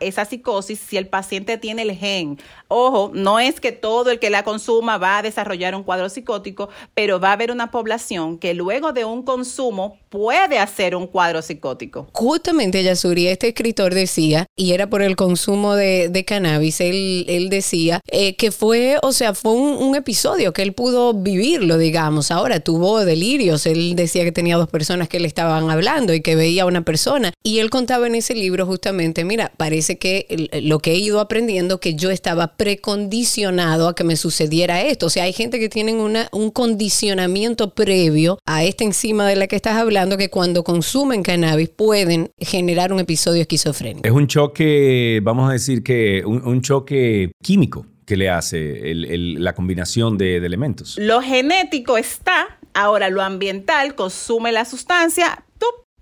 esa 0.00 0.24
psicosis 0.24 0.78
si 0.78 0.96
el 0.96 1.08
paciente 1.08 1.58
tiene 1.58 1.82
el 1.82 1.92
gen. 1.96 2.38
Ojo, 2.68 3.10
no 3.14 3.40
es 3.40 3.60
que 3.60 3.72
todo 3.72 4.10
el 4.10 4.18
que 4.18 4.30
la 4.30 4.44
consuma 4.44 4.98
va 4.98 5.18
a 5.18 5.22
desarrollar 5.22 5.74
un 5.74 5.82
cuadro 5.82 6.08
psicótico, 6.08 6.68
pero 6.94 7.18
va 7.18 7.30
a 7.30 7.32
haber 7.32 7.50
una 7.50 7.70
población 7.70 8.38
que 8.38 8.54
luego 8.54 8.92
de 8.92 9.04
un 9.04 9.22
consumo 9.22 9.98
puede 10.10 10.58
hacer 10.58 10.96
un 10.96 11.06
cuadro 11.06 11.40
psicótico. 11.40 12.08
Justamente, 12.12 12.82
Yasuri, 12.82 13.28
este 13.28 13.48
escritor 13.48 13.94
decía, 13.94 14.46
y 14.56 14.72
era 14.72 14.90
por 14.90 15.02
el 15.02 15.14
consumo 15.16 15.76
de, 15.76 16.24
cannabis, 16.26 16.80
él, 16.80 17.48
decía 17.48 18.00
eh, 18.08 18.36
que 18.36 18.50
fue, 18.50 18.98
o 19.02 19.12
sea, 19.12 19.34
fue 19.34 19.52
un, 19.52 19.90
episodio 20.00 20.52
que 20.52 20.62
él 20.62 20.72
pudo 20.72 21.14
vivirlo, 21.14 21.76
digamos. 21.76 22.30
Ahora 22.30 22.60
tuvo 22.60 23.04
delirios, 23.04 23.66
él 23.66 23.94
decía 23.96 24.24
que 24.24 24.32
tenía 24.32 24.56
dos 24.56 24.68
personas 24.68 25.08
que 25.08 25.18
le 25.18 25.26
estaban 25.26 25.68
hablando 25.68 26.14
y 26.14 26.20
que 26.20 26.36
veía 26.36 26.62
a 26.62 26.66
una 26.66 26.84
persona. 26.84 27.32
Y 27.42 27.58
él 27.58 27.70
contaba 27.70 28.06
en 28.06 28.14
ese 28.14 28.34
libro 28.34 28.66
justamente, 28.66 29.24
mira, 29.24 29.52
parece 29.56 29.98
que 29.98 30.48
lo 30.62 30.78
que 30.78 30.92
he 30.92 30.96
ido 30.96 31.20
aprendiendo, 31.20 31.80
que 31.80 31.94
yo 31.94 32.10
estaba 32.10 32.56
precondicionado 32.56 33.88
a 33.88 33.94
que 33.94 34.04
me 34.04 34.16
sucediera 34.16 34.82
esto. 34.82 35.06
O 35.06 35.10
sea, 35.10 35.24
hay 35.24 35.32
gente 35.32 35.58
que 35.58 35.68
tienen 35.68 35.98
un 35.98 36.50
condicionamiento 36.50 37.74
previo 37.74 38.38
a 38.46 38.64
esta 38.64 38.84
enzima 38.84 39.26
de 39.26 39.36
la 39.36 39.46
que 39.46 39.56
estás 39.56 39.76
hablando 39.76 39.99
que 40.08 40.30
cuando 40.30 40.64
consumen 40.64 41.22
cannabis 41.22 41.68
pueden 41.68 42.30
generar 42.38 42.92
un 42.92 43.00
episodio 43.00 43.42
esquizofrénico. 43.42 44.06
Es 44.06 44.12
un 44.12 44.26
choque, 44.26 45.20
vamos 45.22 45.48
a 45.48 45.52
decir 45.52 45.82
que 45.82 46.22
un, 46.24 46.60
choque 46.62 47.32
químico 47.42 47.86
que 48.06 48.16
le 48.16 48.28
hace 48.28 48.94
la 48.94 49.54
combinación 49.54 50.18
de, 50.18 50.40
de 50.40 50.46
elementos. 50.46 50.96
Lo 50.98 51.20
genético 51.20 51.96
está, 51.96 52.58
ahora 52.74 53.08
lo 53.08 53.22
ambiental 53.22 53.94
consume 53.94 54.52
la 54.52 54.64
sustancia, 54.64 55.44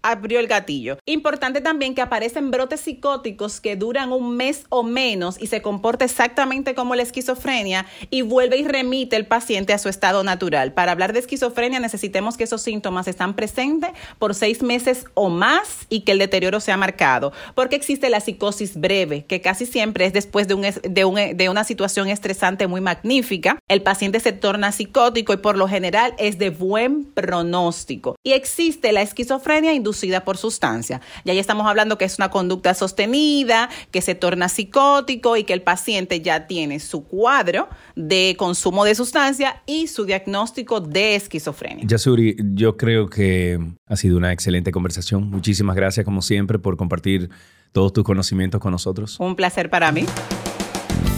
abrió 0.02 0.40
el 0.40 0.46
gatillo. 0.46 0.98
Importante 1.06 1.60
también 1.60 1.94
que 1.94 2.02
aparecen 2.02 2.50
brotes 2.50 2.80
psicóticos 2.80 3.60
que 3.60 3.76
duran 3.76 4.12
un 4.12 4.36
mes 4.36 4.64
o 4.68 4.82
menos 4.82 5.40
y 5.40 5.48
se 5.48 5.62
comporta 5.62 6.04
exactamente 6.04 6.74
como 6.74 6.94
la 6.94 7.02
esquizofrenia 7.02 7.86
y 8.10 8.22
vuelve 8.22 8.58
y 8.58 8.64
remite 8.64 9.16
el 9.16 9.26
paciente 9.26 9.72
a 9.72 9.78
su 9.78 9.88
estado 9.88 10.24
natural. 10.24 10.72
Para 10.72 10.92
hablar 10.92 11.12
de 11.12 11.18
esquizofrenia 11.20 11.80
necesitemos 11.80 12.36
que 12.36 12.44
esos 12.44 12.62
síntomas 12.62 13.08
están 13.08 13.34
presentes 13.34 13.90
por 14.18 14.34
seis 14.34 14.62
meses 14.62 15.04
o 15.14 15.28
más 15.28 15.86
y 15.88 16.00
que 16.00 16.12
el 16.12 16.18
deterioro 16.18 16.60
sea 16.60 16.76
marcado, 16.76 17.32
porque 17.54 17.76
existe 17.76 18.10
la 18.10 18.20
psicosis 18.20 18.80
breve, 18.80 19.24
que 19.24 19.40
casi 19.40 19.66
siempre 19.66 20.06
es 20.06 20.12
después 20.12 20.48
de, 20.48 20.54
un, 20.54 20.62
de, 20.62 21.34
de 21.34 21.48
una 21.48 21.64
situación 21.64 22.08
estresante 22.08 22.66
muy 22.66 22.80
magnífica. 22.80 23.58
El 23.68 23.82
paciente 23.82 24.20
se 24.20 24.32
torna 24.32 24.72
psicótico 24.72 25.32
y 25.32 25.38
por 25.38 25.56
lo 25.56 25.68
general 25.68 26.14
es 26.18 26.38
de 26.38 26.50
buen 26.50 27.04
pronóstico. 27.04 28.16
Y 28.22 28.32
existe 28.32 28.92
la 28.92 29.02
esquizofrenia 29.02 29.72
inducida 29.88 30.24
por 30.24 30.36
sustancia. 30.36 31.00
Y 31.24 31.30
ahí 31.30 31.38
estamos 31.38 31.66
hablando 31.66 31.96
que 31.96 32.04
es 32.04 32.18
una 32.18 32.30
conducta 32.30 32.74
sostenida, 32.74 33.70
que 33.90 34.02
se 34.02 34.14
torna 34.14 34.48
psicótico 34.48 35.36
y 35.36 35.44
que 35.44 35.54
el 35.54 35.62
paciente 35.62 36.20
ya 36.20 36.46
tiene 36.46 36.78
su 36.78 37.04
cuadro 37.04 37.68
de 37.96 38.36
consumo 38.38 38.84
de 38.84 38.94
sustancia 38.94 39.62
y 39.66 39.86
su 39.86 40.04
diagnóstico 40.04 40.80
de 40.80 41.14
esquizofrenia. 41.14 41.86
Yasuri, 41.86 42.36
yo 42.38 42.76
creo 42.76 43.08
que 43.08 43.58
ha 43.86 43.96
sido 43.96 44.18
una 44.18 44.32
excelente 44.32 44.72
conversación. 44.72 45.30
Muchísimas 45.30 45.74
gracias 45.74 46.04
como 46.04 46.20
siempre 46.20 46.58
por 46.58 46.76
compartir 46.76 47.30
todos 47.72 47.92
tus 47.92 48.04
conocimientos 48.04 48.60
con 48.60 48.72
nosotros. 48.72 49.18
Un 49.18 49.36
placer 49.36 49.70
para 49.70 49.90
mí. 49.90 50.04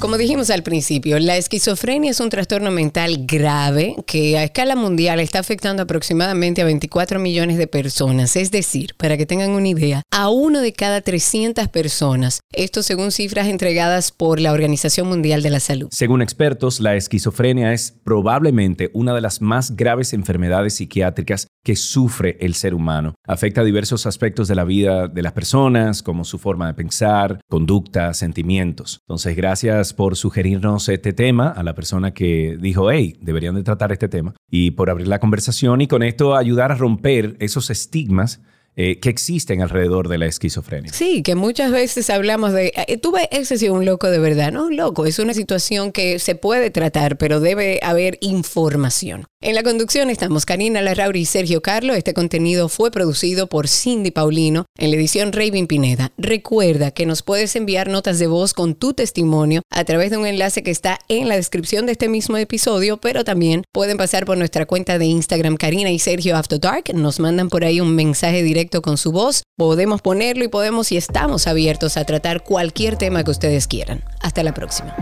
Como 0.00 0.16
dijimos 0.16 0.48
al 0.50 0.62
principio, 0.62 1.18
la 1.18 1.36
esquizofrenia 1.36 2.12
es 2.12 2.20
un 2.20 2.28
trastorno 2.28 2.70
mental 2.70 3.26
grave 3.26 3.96
que 4.06 4.38
a 4.38 4.44
escala 4.44 4.76
mundial 4.76 5.18
está 5.18 5.40
afectando 5.40 5.82
aproximadamente 5.82 6.62
a 6.62 6.66
24 6.66 7.18
millones 7.18 7.58
de 7.58 7.66
personas. 7.66 8.36
Es 8.36 8.52
decir, 8.52 8.94
para 8.96 9.16
que 9.16 9.26
tengan 9.26 9.50
una 9.50 9.66
idea, 9.66 10.04
a 10.12 10.30
uno 10.30 10.60
de 10.60 10.72
cada 10.72 11.00
300 11.00 11.66
personas. 11.66 12.38
Esto 12.52 12.84
según 12.84 13.10
cifras 13.10 13.48
entregadas 13.48 14.12
por 14.12 14.38
la 14.38 14.52
Organización 14.52 15.08
Mundial 15.08 15.42
de 15.42 15.50
la 15.50 15.58
Salud. 15.58 15.88
Según 15.90 16.22
expertos, 16.22 16.78
la 16.78 16.94
esquizofrenia 16.94 17.72
es 17.72 17.92
probablemente 18.04 18.92
una 18.94 19.16
de 19.16 19.20
las 19.20 19.40
más 19.40 19.74
graves 19.74 20.12
enfermedades 20.12 20.74
psiquiátricas 20.74 21.48
que 21.68 21.76
sufre 21.76 22.38
el 22.40 22.54
ser 22.54 22.72
humano. 22.72 23.14
Afecta 23.26 23.62
diversos 23.62 24.06
aspectos 24.06 24.48
de 24.48 24.54
la 24.54 24.64
vida 24.64 25.06
de 25.06 25.20
las 25.20 25.34
personas, 25.34 26.02
como 26.02 26.24
su 26.24 26.38
forma 26.38 26.66
de 26.66 26.72
pensar, 26.72 27.42
conducta, 27.46 28.14
sentimientos. 28.14 29.00
Entonces, 29.02 29.36
gracias 29.36 29.92
por 29.92 30.16
sugerirnos 30.16 30.88
este 30.88 31.12
tema, 31.12 31.50
a 31.50 31.62
la 31.62 31.74
persona 31.74 32.14
que 32.14 32.56
dijo, 32.58 32.90
hey, 32.90 33.18
deberían 33.20 33.54
de 33.54 33.64
tratar 33.64 33.92
este 33.92 34.08
tema, 34.08 34.34
y 34.50 34.70
por 34.70 34.88
abrir 34.88 35.08
la 35.08 35.18
conversación 35.18 35.82
y 35.82 35.88
con 35.88 36.02
esto 36.02 36.36
ayudar 36.36 36.72
a 36.72 36.74
romper 36.74 37.36
esos 37.38 37.68
estigmas 37.68 38.40
eh, 38.80 39.00
que 39.00 39.08
existen 39.08 39.60
alrededor 39.60 40.06
de 40.06 40.18
la 40.18 40.26
esquizofrenia. 40.26 40.92
Sí, 40.92 41.24
que 41.24 41.34
muchas 41.34 41.72
veces 41.72 42.10
hablamos 42.10 42.52
de, 42.52 42.72
eh, 42.76 42.96
tú 42.96 43.10
ves, 43.10 43.26
ese 43.32 43.56
es 43.56 43.62
un 43.64 43.84
loco 43.84 44.08
de 44.08 44.20
verdad, 44.20 44.52
no 44.52 44.66
un 44.66 44.76
loco, 44.76 45.04
es 45.04 45.18
una 45.18 45.34
situación 45.34 45.90
que 45.90 46.20
se 46.20 46.36
puede 46.36 46.70
tratar, 46.70 47.18
pero 47.18 47.40
debe 47.40 47.80
haber 47.82 48.18
información. 48.20 49.26
En 49.40 49.54
la 49.54 49.62
conducción 49.62 50.10
estamos 50.10 50.46
Karina 50.46 50.82
Larrauri 50.82 51.20
y 51.20 51.24
Sergio 51.24 51.62
Carlo. 51.62 51.94
Este 51.94 52.12
contenido 52.12 52.68
fue 52.68 52.90
producido 52.90 53.46
por 53.46 53.68
Cindy 53.68 54.10
Paulino 54.10 54.66
en 54.76 54.90
la 54.90 54.96
edición 54.96 55.32
Raven 55.32 55.68
Pineda. 55.68 56.10
Recuerda 56.18 56.90
que 56.90 57.06
nos 57.06 57.22
puedes 57.22 57.54
enviar 57.54 57.88
notas 57.88 58.18
de 58.18 58.26
voz 58.26 58.52
con 58.52 58.74
tu 58.74 58.94
testimonio 58.94 59.62
a 59.70 59.84
través 59.84 60.10
de 60.10 60.16
un 60.16 60.26
enlace 60.26 60.64
que 60.64 60.72
está 60.72 60.98
en 61.08 61.28
la 61.28 61.36
descripción 61.36 61.86
de 61.86 61.92
este 61.92 62.08
mismo 62.08 62.36
episodio, 62.36 62.96
pero 62.96 63.22
también 63.22 63.62
pueden 63.72 63.96
pasar 63.96 64.24
por 64.24 64.38
nuestra 64.38 64.66
cuenta 64.66 64.98
de 64.98 65.04
Instagram 65.06 65.56
Karina 65.56 65.92
y 65.92 66.00
Sergio 66.00 66.36
After 66.36 66.58
Dark. 66.58 66.92
Nos 66.92 67.20
mandan 67.20 67.48
por 67.48 67.64
ahí 67.64 67.80
un 67.80 67.94
mensaje 67.94 68.42
con 68.68 68.96
su 68.96 69.12
voz. 69.12 69.42
Podemos 69.56 70.02
ponerlo 70.02 70.44
y 70.44 70.48
podemos 70.48 70.92
y 70.92 70.96
estamos 70.96 71.46
abiertos 71.46 71.96
a 71.96 72.04
tratar 72.04 72.44
cualquier 72.44 72.96
tema 72.96 73.24
que 73.24 73.30
ustedes 73.30 73.66
quieran. 73.66 74.04
Hasta 74.20 74.42
la 74.42 74.54
próxima. 74.54 74.94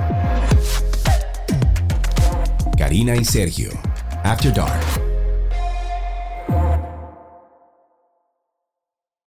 Karina 2.78 3.16
y 3.16 3.24
Sergio 3.24 3.70
After 4.22 4.52
Dark. 4.52 5.05